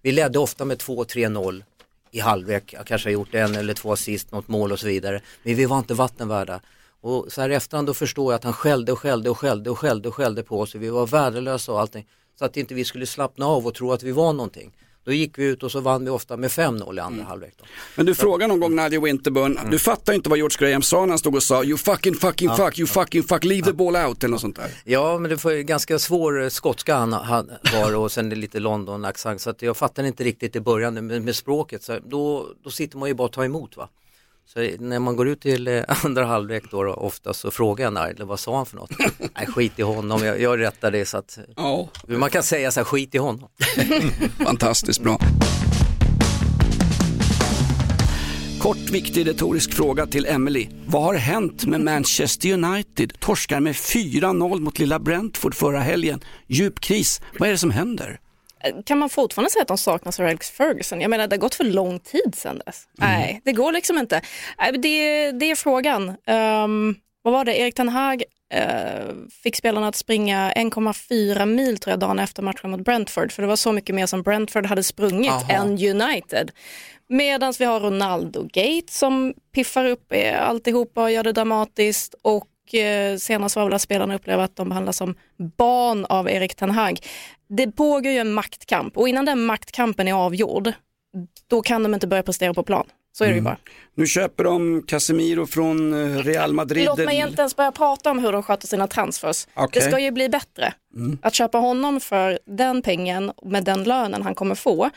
Vi 0.02 0.12
ledde 0.12 0.38
ofta 0.38 0.64
med 0.64 0.78
2-3-0 0.78 1.62
i 2.10 2.20
halvlek, 2.20 2.72
jag 2.72 2.86
kanske 2.86 3.08
har 3.08 3.12
gjort 3.12 3.34
en 3.34 3.54
eller 3.54 3.74
två 3.74 3.92
assist, 3.92 4.32
något 4.32 4.48
mål 4.48 4.72
och 4.72 4.80
så 4.80 4.86
vidare. 4.86 5.22
Men 5.42 5.54
vi 5.54 5.64
var 5.64 5.78
inte 5.78 5.94
vattenvärda. 5.94 6.60
Och 7.00 7.32
så 7.32 7.40
här 7.40 7.50
i 7.50 7.54
efterhand 7.54 7.86
då 7.86 7.94
förstår 7.94 8.32
jag 8.32 8.36
att 8.36 8.44
han 8.44 8.52
skällde 8.52 8.92
och 8.92 8.98
skällde 8.98 9.30
och 9.30 9.38
skällde 9.38 9.70
och 9.70 9.78
skällde 9.78 10.08
och 10.08 10.14
skällde 10.14 10.42
på 10.42 10.60
oss 10.60 10.74
vi 10.74 10.88
var 10.88 11.06
värdelösa 11.06 11.72
och 11.72 11.80
allting. 11.80 12.06
Så 12.38 12.44
att 12.44 12.56
inte 12.56 12.74
vi 12.74 12.84
skulle 12.84 13.06
slappna 13.06 13.46
av 13.46 13.66
och 13.66 13.74
tro 13.74 13.92
att 13.92 14.02
vi 14.02 14.12
var 14.12 14.32
någonting. 14.32 14.72
Då 15.08 15.14
gick 15.14 15.38
vi 15.38 15.44
ut 15.44 15.62
och 15.62 15.72
så 15.72 15.80
vann 15.80 16.04
vi 16.04 16.10
ofta 16.10 16.36
med 16.36 16.50
5-0 16.50 16.96
i 16.96 17.00
andra 17.00 17.24
halvlek. 17.24 17.54
Då. 17.58 17.64
Men 17.96 18.06
du 18.06 18.14
frågade 18.14 18.48
någon 18.48 18.60
gång 18.60 18.76
Nigel 18.76 19.02
Winterburn, 19.02 19.58
du 19.70 19.78
fattar 19.78 20.12
inte 20.12 20.28
vad 20.28 20.38
George 20.38 20.56
Graham 20.58 20.82
sa 20.82 21.00
när 21.00 21.08
han 21.08 21.18
stod 21.18 21.34
och 21.34 21.42
sa 21.42 21.64
you 21.64 21.78
fucking 21.78 22.14
fucking 22.14 22.48
fuck, 22.48 22.78
you 22.78 22.86
fucking 22.86 23.22
fuck, 23.22 23.44
leave 23.44 23.66
the 23.66 23.72
ball 23.72 23.96
out 23.96 24.24
eller 24.24 24.30
något 24.30 24.40
sånt 24.40 24.56
där. 24.56 24.70
Ja, 24.84 25.18
men 25.18 25.30
det 25.30 25.44
var 25.44 25.52
ju 25.52 25.62
ganska 25.62 25.98
svår 25.98 26.42
eh, 26.42 26.48
skotska 26.48 26.94
han, 26.94 27.12
han 27.12 27.50
var 27.74 27.96
och 27.96 28.12
sen 28.12 28.30
lite 28.30 28.60
London-accent 28.60 29.38
så 29.38 29.50
att 29.50 29.62
jag 29.62 29.76
fattade 29.76 30.08
inte 30.08 30.24
riktigt 30.24 30.56
i 30.56 30.60
början 30.60 31.06
med, 31.06 31.22
med 31.22 31.36
språket. 31.36 31.82
Så 31.82 31.98
då, 32.06 32.46
då 32.64 32.70
sitter 32.70 32.98
man 32.98 33.08
ju 33.08 33.14
bara 33.14 33.24
och 33.24 33.32
tar 33.32 33.44
emot 33.44 33.76
va. 33.76 33.88
Så 34.54 34.70
när 34.78 34.98
man 34.98 35.16
går 35.16 35.28
ut 35.28 35.40
till 35.40 35.68
eh, 35.68 35.82
andra 36.04 36.24
halvlek 36.24 36.64
då, 36.70 36.82
då 36.82 36.92
ofta 36.92 37.34
så 37.34 37.50
frågar 37.50 37.84
jag 37.84 37.92
Nigel, 37.92 38.26
vad 38.26 38.40
sa 38.40 38.56
han 38.56 38.66
för 38.66 38.76
något? 38.76 38.90
Nej, 39.36 39.46
skit 39.46 39.78
i 39.78 39.82
honom, 39.82 40.24
jag, 40.24 40.40
jag 40.40 40.60
rättar 40.60 40.90
det 40.90 41.06
så 41.06 41.18
att 41.18 41.38
Ja, 41.56 41.88
man 42.06 42.30
kan 42.30 42.42
säga 42.42 42.70
så 42.70 42.80
här, 42.80 42.84
skit 42.84 43.14
i 43.14 43.18
honom. 43.18 43.48
fantastiskt 44.44 45.02
bra. 45.02 45.20
Kort 48.60 48.90
viktig 48.90 49.26
retorisk 49.26 49.74
fråga 49.74 50.06
till 50.06 50.26
Emily. 50.26 50.68
Vad 50.86 51.02
har 51.02 51.14
hänt 51.14 51.66
med 51.66 51.80
Manchester 51.80 52.52
United? 52.52 53.20
Torskar 53.20 53.60
med 53.60 53.74
4-0 53.74 54.60
mot 54.60 54.78
lilla 54.78 54.98
Brentford 54.98 55.54
förra 55.54 55.80
helgen. 55.80 56.20
Djup 56.46 56.80
kris. 56.80 57.20
Vad 57.38 57.48
är 57.48 57.52
det 57.52 57.58
som 57.58 57.70
händer? 57.70 58.20
Kan 58.84 58.98
man 58.98 59.10
fortfarande 59.10 59.50
säga 59.50 59.62
att 59.62 59.68
de 59.68 59.78
saknar 59.78 60.12
Sir 60.12 60.24
Alex 60.24 60.50
Ferguson? 60.50 61.00
Jag 61.00 61.10
menar 61.10 61.26
det 61.26 61.36
har 61.36 61.40
gått 61.40 61.54
för 61.54 61.64
lång 61.64 61.98
tid 61.98 62.34
sedan 62.36 62.62
dess. 62.66 62.88
Nej, 62.92 63.40
det 63.44 63.52
går 63.52 63.72
liksom 63.72 63.98
inte. 63.98 64.20
Nej, 64.58 64.72
Det, 64.72 65.30
det 65.32 65.50
är 65.50 65.54
frågan. 65.54 66.08
Um, 66.26 66.96
vad 67.22 67.32
var 67.32 67.44
det, 67.44 67.58
Erik 67.60 67.74
Ten 67.74 67.88
Hag 67.88 68.22
eh, 68.54 69.14
fick 69.42 69.56
spelarna 69.56 69.88
att 69.88 69.96
springa 69.96 70.52
1,4 70.52 71.46
mil 71.46 71.78
tror 71.78 71.92
jag 71.92 71.98
dagen 71.98 72.18
efter 72.18 72.42
matchen 72.42 72.70
mot 72.70 72.80
Brentford. 72.80 73.32
För 73.32 73.42
det 73.42 73.48
var 73.48 73.56
så 73.56 73.72
mycket 73.72 73.94
mer 73.94 74.06
som 74.06 74.22
Brentford 74.22 74.66
hade 74.66 74.82
sprungit 74.82 75.30
Aha. 75.30 75.52
än 75.52 75.70
United. 75.70 76.50
Medan 77.08 77.54
vi 77.58 77.64
har 77.64 77.80
Ronaldo 77.80 78.42
Gate 78.42 78.92
som 78.92 79.34
piffar 79.54 79.84
upp 79.84 80.12
eh, 80.12 80.48
alltihopa 80.48 81.02
och 81.02 81.10
gör 81.10 81.22
det 81.22 81.32
dramatiskt. 81.32 82.14
Och 82.22 82.46
eh, 82.74 83.16
senast 83.16 83.56
var 83.56 83.64
väl 83.64 83.74
att 83.74 83.82
spelarna 83.82 84.14
upplever 84.14 84.44
att 84.44 84.56
de 84.56 84.68
behandlas 84.68 84.96
som 84.96 85.14
barn 85.56 86.04
av 86.04 86.30
Erik 86.30 86.54
Ten 86.54 86.70
Hag. 86.70 86.98
Det 87.48 87.70
pågår 87.70 88.12
ju 88.12 88.18
en 88.18 88.32
maktkamp 88.32 88.96
och 88.96 89.08
innan 89.08 89.24
den 89.24 89.40
maktkampen 89.40 90.08
är 90.08 90.12
avgjord, 90.12 90.72
då 91.46 91.62
kan 91.62 91.82
de 91.82 91.94
inte 91.94 92.06
börja 92.06 92.22
prestera 92.22 92.54
på 92.54 92.62
plan. 92.62 92.86
Så 93.12 93.24
är 93.24 93.28
det 93.28 93.34
ju 93.34 93.40
bara. 93.40 93.56
Nu 93.94 94.06
köper 94.06 94.44
de 94.44 94.82
Casemiro 94.86 95.46
från 95.46 95.92
eh, 95.92 96.22
Real 96.22 96.52
Madrid. 96.52 96.84
Låt 96.84 96.98
mig 96.98 97.16
inte 97.16 97.42
ens 97.42 97.56
börja 97.56 97.72
prata 97.72 98.10
om 98.10 98.18
hur 98.18 98.32
de 98.32 98.42
sköter 98.42 98.66
sina 98.66 98.86
transfers. 98.86 99.46
Okej. 99.54 99.68
Det 99.72 99.80
ska 99.80 99.98
ju 99.98 100.10
bli 100.10 100.28
bättre. 100.28 100.72
Att 101.22 101.34
köpa 101.34 101.58
honom 101.58 102.00
för 102.00 102.38
den 102.44 102.82
pengen 102.82 103.32
med 103.42 103.64
den 103.64 103.84
lönen 103.84 104.22
han 104.22 104.34
kommer 104.34 104.54
få 104.54 104.90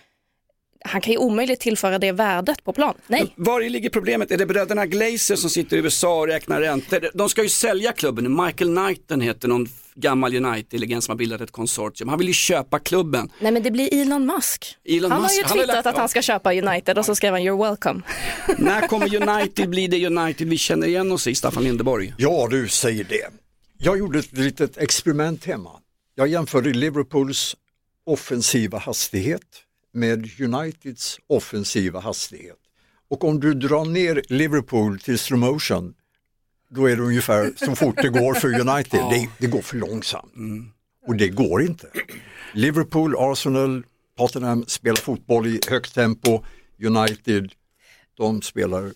han 0.86 1.02
kan 1.02 1.12
ju 1.12 1.18
omöjligt 1.18 1.60
tillföra 1.60 2.00
det 2.00 2.12
värdet 2.12 2.64
på 2.64 2.74
plan. 2.74 2.96
Nej. 3.08 3.34
Var 3.36 3.62
ligger 3.62 3.90
problemet? 3.90 4.32
Är 4.32 4.38
det 4.38 4.46
bröderna 4.46 4.86
Glazer 4.86 5.36
som 5.36 5.50
sitter 5.50 5.78
i 5.78 5.80
USA 5.80 6.20
och 6.20 6.28
räknar 6.28 6.62
räntor? 6.62 7.10
De 7.14 7.30
ska 7.30 7.44
ju 7.44 7.50
sälja 7.50 7.92
klubben. 7.92 8.44
Michael 8.46 8.76
Knighton 8.76 9.22
heter 9.22 9.48
någon 9.48 9.68
gammal 9.96 10.36
United-legend 10.36 11.04
som 11.04 11.12
har 11.12 11.18
bildat 11.18 11.42
ett 11.42 11.52
konsortium. 11.52 12.10
Han 12.10 12.18
vill 12.20 12.28
ju 12.28 12.34
köpa 12.34 12.80
klubben. 12.80 13.30
Nej 13.40 13.52
men 13.52 13.64
det 13.64 13.72
blir 13.72 14.02
Elon 14.02 14.26
Musk. 14.26 14.78
Elon 14.86 15.12
han 15.12 15.22
Musk, 15.22 15.32
har 15.32 15.38
ju 15.38 15.44
han 15.44 15.50
har 15.50 15.64
twittrat 15.66 15.76
lagt- 15.76 15.88
att 15.88 15.98
han 15.98 16.10
ska 16.10 16.22
köpa 16.22 16.54
United 16.54 16.98
och 16.98 17.06
så 17.06 17.16
skrev 17.16 17.34
han 17.34 17.42
you're 17.42 17.70
welcome. 17.70 18.02
När 18.58 18.88
kommer 18.88 19.16
United 19.30 19.70
bli 19.70 19.88
det 19.88 20.06
United 20.06 20.48
vi 20.48 20.58
känner 20.58 20.88
igen 20.88 21.12
oss 21.12 21.28
i, 21.28 21.36
Staffan 21.36 21.64
Lindeborg? 21.64 22.14
Ja, 22.18 22.48
du 22.52 22.68
säger 22.68 23.04
det. 23.04 23.28
Jag 23.78 23.98
gjorde 23.98 24.20
ett 24.20 24.38
litet 24.38 24.78
experiment 24.78 25.46
hemma. 25.46 25.72
Jag 26.16 26.28
jämförde 26.28 26.70
Liverpools 26.74 27.56
offensiva 28.06 28.78
hastighet 28.78 29.42
med 29.94 30.42
Uniteds 30.42 31.20
offensiva 31.28 32.00
hastighet. 32.00 32.58
Och 33.10 33.24
om 33.24 33.40
du 33.40 33.54
drar 33.54 33.86
ner 33.86 34.22
Liverpool 34.30 35.00
till 35.00 35.20
slow 35.20 35.40
motion, 35.40 35.94
då 36.70 36.90
är 36.90 36.96
det 36.96 37.02
ungefär 37.02 37.54
så 37.56 37.76
fort 37.76 38.02
det 38.02 38.10
går 38.10 38.34
för 38.34 38.48
United. 38.70 39.00
Det, 39.00 39.30
det 39.38 39.48
går 39.48 39.62
för 39.62 39.78
långsamt. 39.78 40.34
Och 41.08 41.16
det 41.16 41.30
går 41.30 41.62
inte. 41.62 41.88
Liverpool, 42.54 43.16
Arsenal, 43.18 43.84
Tottenham 44.18 44.66
spelar 44.68 44.96
fotboll 44.96 45.48
i 45.48 45.60
högt 45.70 45.96
tempo. 45.96 46.44
United, 46.84 47.52
de 48.18 48.42
spelar 48.42 48.92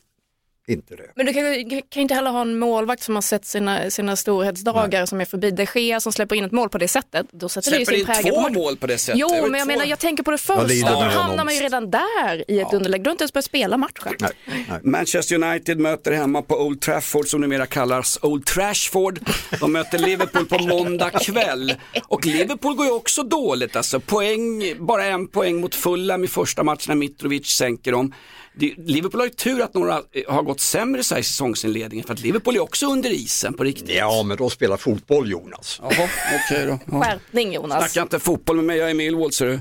inte 0.67 0.95
det. 0.95 1.11
Men 1.15 1.25
du 1.25 1.33
kan 1.33 1.53
ju 1.53 1.81
kan 1.89 2.01
inte 2.01 2.13
heller 2.13 2.31
ha 2.31 2.41
en 2.41 2.59
målvakt 2.59 3.03
som 3.03 3.15
har 3.15 3.21
sett 3.21 3.45
sina, 3.45 3.89
sina 3.89 4.15
storhetsdagar 4.15 5.05
som 5.05 5.21
är 5.21 5.25
förbi. 5.25 5.51
De 5.51 5.65
Gea 5.75 5.99
som 5.99 6.13
släpper 6.13 6.35
in 6.35 6.43
ett 6.43 6.51
mål 6.51 6.69
på 6.69 6.77
det 6.77 6.87
sättet, 6.87 7.27
då 7.31 7.49
sätter 7.49 7.71
det 7.71 7.77
ju 7.77 7.85
Släpper 7.85 7.99
sin 7.99 8.09
in 8.09 8.15
prägel 8.23 8.33
på 8.33 8.41
matchen. 8.41 8.53
mål 8.53 8.77
på 8.77 8.87
det 8.87 8.97
sättet. 8.97 9.15
Det 9.15 9.35
Jo, 9.35 9.47
men 9.47 9.53
jag 9.59 9.61
två- 9.61 9.67
menar 9.67 9.85
jag 9.85 9.99
tänker 9.99 10.23
på 10.23 10.31
det 10.31 10.37
första, 10.37 10.63
lider 10.63 10.89
då 10.91 10.95
hamnar 10.99 11.45
man 11.45 11.55
ju 11.55 11.61
redan 11.61 11.91
där 11.91 12.51
i 12.51 12.59
ett 12.59 12.73
underläge. 12.73 13.03
Du 13.03 13.09
har 13.09 13.11
inte 13.11 13.23
ens 13.23 13.33
börjat 13.33 13.45
spela 13.45 13.77
matchen. 13.77 14.13
Nej, 14.19 14.31
nej. 14.45 14.79
Manchester 14.83 15.35
United 15.43 15.79
möter 15.79 16.11
hemma 16.11 16.41
på 16.41 16.55
Old 16.61 16.81
Trafford 16.81 17.27
som 17.27 17.41
numera 17.41 17.65
kallas 17.65 18.19
Old 18.21 18.45
Trashford. 18.45 19.19
De 19.59 19.71
möter 19.73 19.99
Liverpool 19.99 20.45
på 20.45 20.59
måndag 20.59 21.09
kväll. 21.09 21.73
Och 22.07 22.25
Liverpool 22.25 22.75
går 22.75 22.85
ju 22.85 22.91
också 22.91 23.23
dåligt 23.23 23.75
alltså. 23.75 23.99
Poäng, 23.99 24.63
bara 24.79 25.05
en 25.05 25.27
poäng 25.27 25.61
mot 25.61 25.75
Fulham 25.75 26.23
i 26.23 26.27
första 26.27 26.63
matchen 26.63 26.85
när 26.87 26.95
Mitrovic 26.95 27.47
sänker 27.47 27.91
dem. 27.91 28.13
Det- 28.57 28.73
Liverpool 28.77 29.21
har 29.21 29.25
ju 29.27 29.33
tur 29.33 29.61
att 29.61 29.73
några 29.73 30.01
har 30.27 30.41
gått 30.43 30.54
sämre 30.59 31.03
så 31.03 31.15
här 31.15 31.21
i 31.21 31.23
säsongsinledningen 31.23 32.05
för 32.07 32.13
att 32.13 32.21
Liverpool 32.21 32.55
är 32.55 32.59
också 32.59 32.85
under 32.85 33.09
isen 33.09 33.53
på 33.53 33.63
riktigt. 33.63 33.95
Ja, 33.95 34.23
men 34.23 34.37
de 34.37 34.49
spelar 34.49 34.77
fotboll 34.77 35.31
Jonas. 35.31 35.81
Jaha, 35.81 36.09
okej 36.45 36.65
då. 36.65 36.79
Ja. 36.91 37.03
Skärpning 37.03 37.53
Jonas. 37.53 37.91
Snacka 37.91 38.01
inte 38.03 38.19
fotboll 38.19 38.55
med 38.55 38.65
mig, 38.65 38.77
jag 38.77 38.89
är 38.89 38.93
Millwall 38.93 39.31
ser 39.31 39.45
du. 39.45 39.59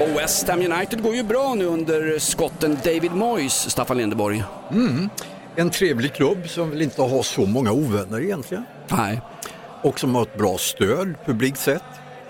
Och 0.00 0.20
West 0.20 0.48
Ham 0.48 0.72
United 0.72 1.02
går 1.02 1.14
ju 1.14 1.22
bra 1.22 1.54
nu 1.54 1.64
under 1.64 2.18
skotten 2.18 2.78
David 2.84 3.12
Moyes, 3.12 3.70
Staffan 3.70 3.96
Lindeborg. 3.98 4.44
En 5.56 5.70
trevlig 5.70 6.14
klubb 6.14 6.48
som 6.48 6.70
väl 6.70 6.82
inte 6.82 7.02
har 7.02 7.22
så 7.22 7.46
många 7.46 7.72
ovänner 7.72 8.20
egentligen. 8.20 8.64
Nej. 8.88 9.20
Och 9.82 10.00
som 10.00 10.14
har 10.14 10.22
ett 10.22 10.38
bra 10.38 10.58
stöd 10.58 11.14
publikt 11.26 11.58
sett. 11.58 11.82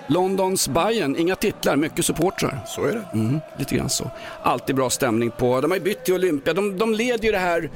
Londons 0.07 0.69
Bayern, 0.69 1.17
inga 1.17 1.37
titlar, 1.37 1.77
mycket 1.77 2.05
supportrar. 2.05 2.61
Så 2.67 2.85
är 2.85 2.93
det. 2.93 3.05
Mm, 3.13 3.41
lite 3.57 3.75
grann 3.75 3.91
så. 3.91 4.11
Alltid 4.43 4.77
bra 4.77 4.91
stämning 4.91 5.31
på, 5.31 5.61
de 5.61 5.71
har 5.71 5.79
ju 5.79 5.85
bytt 5.85 6.05
till 6.05 6.15
Olympia, 6.15 6.55
de, 6.55 6.79
de 6.79 6.95
leder 6.95 7.25
ju 7.25 7.33
det 7.33 7.39
här, 7.39 7.71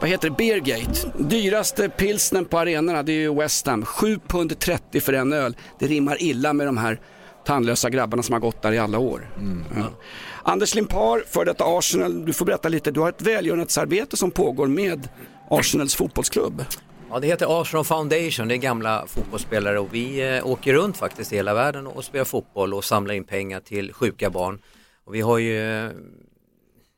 vad 0.00 0.10
heter 0.10 0.30
det, 0.30 0.36
Beergate. 0.36 1.12
Dyraste 1.18 1.88
pilsnen 1.88 2.44
på 2.44 2.58
arenorna, 2.58 3.02
det 3.02 3.12
är 3.12 3.20
ju 3.20 3.34
West 3.34 3.66
Ham. 3.66 3.84
7 3.84 4.18
pund 4.26 4.58
30 4.58 5.00
för 5.00 5.12
en 5.12 5.32
öl. 5.32 5.56
Det 5.78 5.86
rimmar 5.86 6.22
illa 6.22 6.52
med 6.52 6.66
de 6.66 6.76
här 6.76 7.00
tandlösa 7.44 7.90
grabbarna 7.90 8.22
som 8.22 8.32
har 8.32 8.40
gått 8.40 8.62
där 8.62 8.72
i 8.72 8.78
alla 8.78 8.98
år. 8.98 9.30
Ja. 9.76 9.82
Anders 10.42 10.74
Limpar, 10.74 11.24
för 11.26 11.44
detta 11.44 11.64
Arsenal, 11.66 12.24
du 12.24 12.32
får 12.32 12.46
berätta 12.46 12.68
lite, 12.68 12.90
du 12.90 13.00
har 13.00 13.08
ett 13.08 13.22
välgörenhetsarbete 13.22 14.16
som 14.16 14.30
pågår 14.30 14.66
med 14.66 15.08
Arsenals 15.50 15.94
fotbollsklubb. 15.94 16.64
Ja, 17.10 17.20
det 17.20 17.26
heter 17.26 17.60
Arsenal 17.60 17.84
Foundation, 17.84 18.48
det 18.48 18.54
är 18.54 18.56
gamla 18.56 19.04
fotbollsspelare 19.06 19.78
och 19.78 19.94
vi 19.94 20.36
eh, 20.36 20.46
åker 20.46 20.74
runt 20.74 20.96
faktiskt 20.96 21.32
i 21.32 21.36
hela 21.36 21.54
världen 21.54 21.86
och 21.86 22.04
spelar 22.04 22.24
fotboll 22.24 22.74
och 22.74 22.84
samlar 22.84 23.14
in 23.14 23.24
pengar 23.24 23.60
till 23.60 23.92
sjuka 23.92 24.30
barn. 24.30 24.62
Och 25.04 25.14
vi 25.14 25.20
har 25.20 25.38
ju 25.38 25.84
eh, 25.84 25.90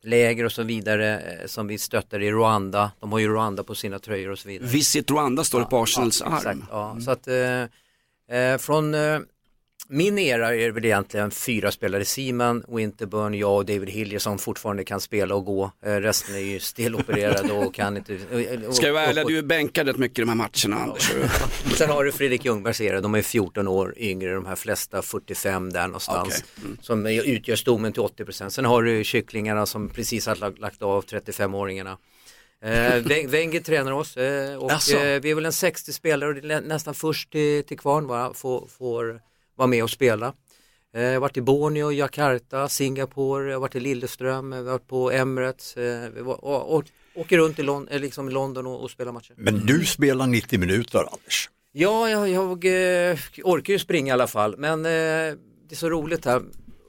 läger 0.03 0.45
och 0.45 0.53
så 0.53 0.63
vidare 0.63 1.19
eh, 1.19 1.47
som 1.47 1.67
vi 1.67 1.79
stöttar 1.79 2.23
i 2.23 2.31
Rwanda. 2.31 2.91
De 3.01 3.13
har 3.13 3.19
ju 3.19 3.29
Rwanda 3.29 3.65
på 3.65 3.75
sina 3.75 3.99
tröjor 3.99 4.31
och 4.31 4.39
så 4.39 4.49
vidare. 4.49 4.69
Visit 4.69 5.11
Rwanda 5.11 5.45
står 5.45 5.61
det 5.61 5.67
på 5.67 5.83
Arsenals 5.83 6.23
ja, 6.27 6.37
exakt, 6.37 6.47
arm. 6.47 6.67
ja. 6.71 6.97
Så 7.01 7.11
att 7.11 7.29
eh, 7.29 8.59
från 8.59 8.95
min 9.89 10.19
era 10.19 10.55
är 10.57 10.71
väl 10.71 10.85
egentligen 10.85 11.31
fyra 11.31 11.71
spelare, 11.73 12.05
Seaman, 12.05 12.65
Winterburn, 12.69 13.35
jag 13.35 13.57
och 13.57 13.65
David 13.67 13.89
Hillier 13.91 14.19
som 14.19 14.39
fortfarande 14.39 14.85
kan 14.85 15.01
spela 15.01 15.35
och 15.35 15.45
gå. 15.45 15.73
Eh, 15.85 15.95
resten 15.95 16.35
är 16.35 16.39
ju 16.39 16.61
stellopererade 16.61 17.53
och 17.53 17.75
kan 17.75 17.97
inte. 17.97 18.15
Och, 18.15 18.69
och, 18.69 18.75
Ska 18.77 18.87
jag 18.87 18.93
vara 18.95 19.05
ärlig, 19.05 19.27
du 19.27 19.39
är 19.39 19.43
bänkad 19.43 19.87
rätt 19.87 19.97
mycket 19.99 20.19
i 20.19 20.23
de 20.23 20.29
här 20.29 20.37
matcherna 20.37 20.83
Anders. 20.83 21.13
Sen 21.79 21.91
har 21.91 22.05
du 22.05 22.13
Fredrik 22.13 22.45
Ljungberg 22.45 22.75
ser 22.75 22.95
jag, 22.95 23.03
de 23.03 23.15
är 23.15 23.23
14 23.23 23.69
år 23.69 23.95
yngre, 23.97 24.35
de 24.35 24.47
här 24.47 24.57
flesta 24.57 25.03
45 25.03 25.73
där 25.73 25.87
någonstans. 25.87 26.45
Som 26.81 27.07
utgör 27.07 27.57
stommen 27.57 27.93
till 27.93 28.03
80%. 28.03 28.49
Sen 28.49 28.65
har 28.65 28.83
du 28.83 29.05
kycklingarna 29.05 29.67
som 29.67 29.89
precis 29.89 30.27
har 30.27 30.37
lag- 30.37 30.59
lagt 30.59 30.83
av 30.83 31.05
35-åringarna. 31.05 31.97
Eh, 32.65 32.71
Wen- 32.71 33.27
Wenger 33.31 33.61
tränar 33.61 33.93
oss 33.93 34.17
eh, 34.17 34.57
och 34.57 34.71
Jaså? 34.71 34.97
eh, 34.97 35.21
vi 35.21 35.31
är 35.31 35.35
väl 35.35 35.47
en 35.47 35.53
60 35.53 35.93
spelare 35.93 36.29
och 36.31 36.35
det 36.35 36.41
är 36.41 36.61
nä- 36.61 36.61
nästan 36.69 36.95
först 36.95 37.33
till, 37.33 37.65
till 37.65 37.79
kvarn 37.79 38.07
bara 38.07 38.35
får, 38.35 38.67
får 38.79 39.21
vara 39.57 39.67
med 39.67 39.83
och 39.83 39.91
spela. 39.91 40.33
Eh, 40.95 41.03
Jag 41.03 41.13
har 41.13 41.21
varit 41.21 41.37
i 41.37 41.41
Borneo, 41.41 41.93
Jakarta, 41.93 42.69
Singapore, 42.69 43.47
jag 43.51 43.55
har 43.57 43.61
varit 43.61 43.75
i 43.77 43.81
Lilleström, 43.81 44.53
jag 44.53 44.59
har 44.59 44.71
varit 44.71 44.89
på 44.89 45.11
Emirates 45.11 45.77
eh, 45.77 46.11
var, 46.23 46.45
och, 46.45 46.77
och, 46.77 46.85
åker 47.15 47.39
runt 47.39 47.59
i 47.59 47.63
Lon- 47.63 47.89
eh, 47.91 48.01
liksom 48.01 48.29
London 48.29 48.67
och, 48.67 48.83
och 48.83 48.91
spelar 48.91 49.13
matcher. 49.13 49.35
Men 49.37 49.67
du 49.67 49.85
spelar 49.85 50.27
90 50.27 50.59
minuter 50.61 50.99
Anders. 50.99 51.51
Ja, 51.73 52.09
jag, 52.11 52.29
jag 52.29 52.51
orkar 53.45 53.73
ju 53.73 53.79
springa 53.79 54.09
i 54.11 54.13
alla 54.13 54.27
fall, 54.27 54.55
men 54.59 54.79
eh, 54.87 54.91
det 54.91 55.71
är 55.71 55.77
så 55.77 55.91
roligt 55.91 56.25
här 56.25 56.43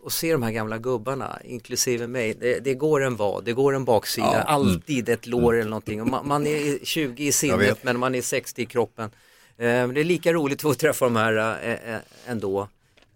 att 0.05 0.13
se 0.13 0.31
de 0.31 0.43
här 0.43 0.51
gamla 0.51 0.77
gubbarna, 0.77 1.39
inklusive 1.45 2.07
mig. 2.07 2.33
Det, 2.39 2.59
det 2.59 2.73
går 2.73 3.03
en 3.03 3.15
vad, 3.15 3.43
det 3.45 3.53
går 3.53 3.75
en 3.75 3.85
baksida, 3.85 4.27
alltid 4.41 5.09
ett 5.09 5.27
lår 5.27 5.53
eller 5.55 5.69
någonting. 5.69 6.09
Man, 6.09 6.27
man 6.27 6.47
är 6.47 6.85
20 6.85 7.23
i 7.27 7.31
sinnet 7.31 7.83
men 7.83 7.99
man 7.99 8.15
är 8.15 8.21
60 8.21 8.61
i 8.61 8.65
kroppen. 8.65 9.09
Ehm, 9.57 9.93
det 9.93 9.99
är 9.99 10.03
lika 10.03 10.33
roligt 10.33 10.57
att 10.57 10.61
få 10.61 10.73
träffa 10.73 11.05
de 11.05 11.15
här 11.15 11.59
eh, 11.63 11.93
eh, 11.93 12.01
ändå. 12.27 12.67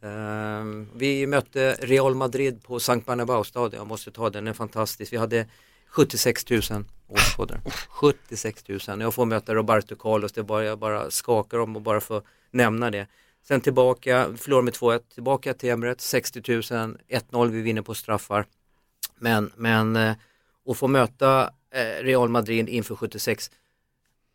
Ehm, 0.02 0.88
vi 0.95 1.28
mötte 1.28 1.78
Real 1.82 2.15
Madrid 2.15 2.63
på 2.63 2.80
Sankt 2.80 3.08
Bernabéu-stadion, 3.08 3.78
jag 3.78 3.88
måste 3.88 4.12
ta 4.12 4.23
den, 4.23 4.32
den 4.32 4.47
är 4.47 4.54
fantastisk. 4.54 5.13
Vi 5.13 5.17
hade 5.17 5.45
76 5.88 6.50
000 6.50 6.62
åskådare. 7.08 7.62
76 7.89 8.63
000. 8.67 9.02
Jag 9.02 9.13
får 9.13 9.26
möta 9.26 9.54
Roberto 9.54 9.95
Carlos, 9.95 10.32
det 10.32 10.43
bara, 10.43 10.63
jag 10.63 10.80
bara 10.80 11.12
skakar 11.12 11.58
om 11.58 11.76
och 11.76 11.82
bara 11.82 12.02
får 12.02 12.21
nämna 12.52 12.91
det. 12.91 13.08
Sen 13.47 13.62
tillbaka, 13.62 14.30
förlorar 14.38 14.62
med 14.62 14.73
2-1, 14.73 15.02
tillbaka 15.13 15.54
till 15.54 15.69
Emirates, 15.69 16.08
60 16.08 16.41
000, 16.52 16.62
1-0, 16.62 17.50
vi 17.50 17.62
vinner 17.62 17.82
på 17.82 17.93
straffar. 17.93 18.45
Men, 19.19 19.52
men 19.56 19.95
och 20.65 20.71
att 20.71 20.78
få 20.78 20.88
möta 20.88 21.50
Real 22.02 22.30
Madrid 22.30 22.69
inför 22.69 22.95
76 22.95 23.52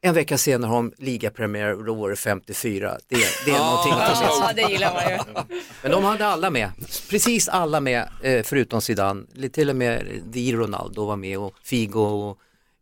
en 0.04 0.14
vecka 0.14 0.38
senare 0.38 0.68
har 0.68 0.76
de 0.76 0.92
ligapremiär 0.98 1.74
och 1.74 1.84
då 1.84 1.94
var 1.94 2.10
det 2.10 2.16
54. 2.16 2.98
Det, 3.08 3.16
det 3.44 3.50
är 3.50 3.58
någonting 3.58 3.92
att 3.92 3.98
ta 3.98 4.06
med 4.06 4.16
sig. 4.16 4.26
Ja, 4.40 4.52
det 4.56 4.72
gillar 4.72 4.94
man 4.94 5.12
ju. 5.12 5.58
Men 5.82 5.90
de 5.90 6.04
hade 6.04 6.26
alla 6.26 6.50
med, 6.50 6.70
precis 7.10 7.48
alla 7.48 7.80
med 7.80 8.08
eh, 8.22 8.42
förutom 8.42 8.80
Zidane. 8.80 9.22
Till 9.52 9.70
och 9.70 9.76
med 9.76 10.06
Di 10.24 10.52
Ronaldo 10.52 11.04
var 11.06 11.16
med 11.16 11.38
och 11.38 11.54
Figo 11.62 12.00
och 12.00 12.38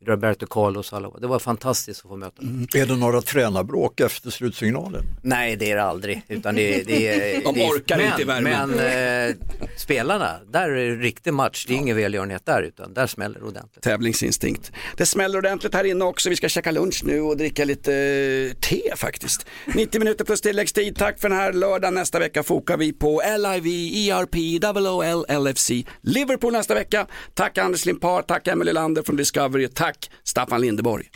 Roberto 0.07 0.47
Carlos 0.47 0.93
och 0.93 0.99
alla. 0.99 1.11
Det 1.21 1.27
var 1.27 1.39
fantastiskt 1.39 2.05
att 2.05 2.11
få 2.11 2.17
möta 2.17 2.43
dem. 2.43 2.67
Är 2.75 2.87
det 2.87 2.97
några 2.97 3.23
tränarbråk 3.23 4.01
efter 4.01 4.31
slutsignalen? 4.31 5.03
Nej 5.23 5.57
det 5.57 5.71
är 5.71 5.77
det 5.77 5.83
aldrig. 5.83 6.23
Utan 6.29 6.55
det, 6.55 6.83
det, 6.87 7.09
är- 7.37 7.41
De 7.45 7.55
det 7.55 7.67
orkar 7.67 7.97
men, 7.97 8.07
inte 8.07 8.23
i 8.23 8.25
värmen. 8.25 8.71
Men 8.71 9.29
eh, 9.29 9.35
spelarna, 9.77 10.37
där 10.53 10.69
är 10.71 10.91
det 10.91 10.97
riktig 10.97 11.33
match. 11.35 11.65
Det 11.69 11.75
är 11.75 11.79
ingen 11.79 11.97
välgörenhet 11.97 12.47
där 12.47 12.63
utan 12.63 12.95
där 12.95 13.07
smäller 13.07 13.41
det 13.41 13.47
ordentligt. 13.47 13.83
Tävlingsinstinkt. 13.83 14.73
Det 14.97 15.07
smäller 15.07 15.39
ordentligt 15.39 15.75
här 15.75 15.85
inne 15.85 16.05
också. 16.05 16.31
Vi 16.31 16.37
ska 16.37 16.49
käka 16.49 16.71
lunch 16.71 17.01
nu 17.05 17.21
och 17.21 17.37
dricka 17.37 17.65
lite 17.65 17.95
eh, 17.95 18.57
te 18.61 18.97
faktiskt. 18.97 19.47
90 19.75 19.99
minuter 19.99 20.25
plus 20.25 20.41
tilläggstid. 20.41 20.97
Tack 20.97 21.21
för 21.21 21.29
den 21.29 21.39
här 21.39 21.53
lördagen. 21.53 21.95
Nästa 21.95 22.19
vecka 22.19 22.43
fokar 22.43 22.77
vi 22.77 22.93
på 22.93 23.23
LIV, 23.39 23.67
ERP, 24.11 24.35
OOL, 24.77 25.43
LFC. 25.49 25.71
Liverpool 26.01 26.53
nästa 26.53 26.75
vecka. 26.75 27.07
Tack 27.35 27.59
Anders 27.59 27.87
Limpar, 27.87 28.23
tack 28.23 28.49
Emelie 28.49 28.73
Lander 28.73 29.03
från 29.03 29.17
Discovery. 29.17 29.69
Tack 29.69 29.90
Tack, 29.91 30.11
Staffan 30.25 30.61
Lindeborg. 30.61 31.07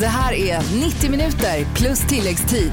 Det 0.00 0.06
här 0.06 0.32
är 0.32 0.80
90 0.80 1.10
minuter 1.10 1.66
plus 1.74 2.00
tilläggstid. 2.08 2.72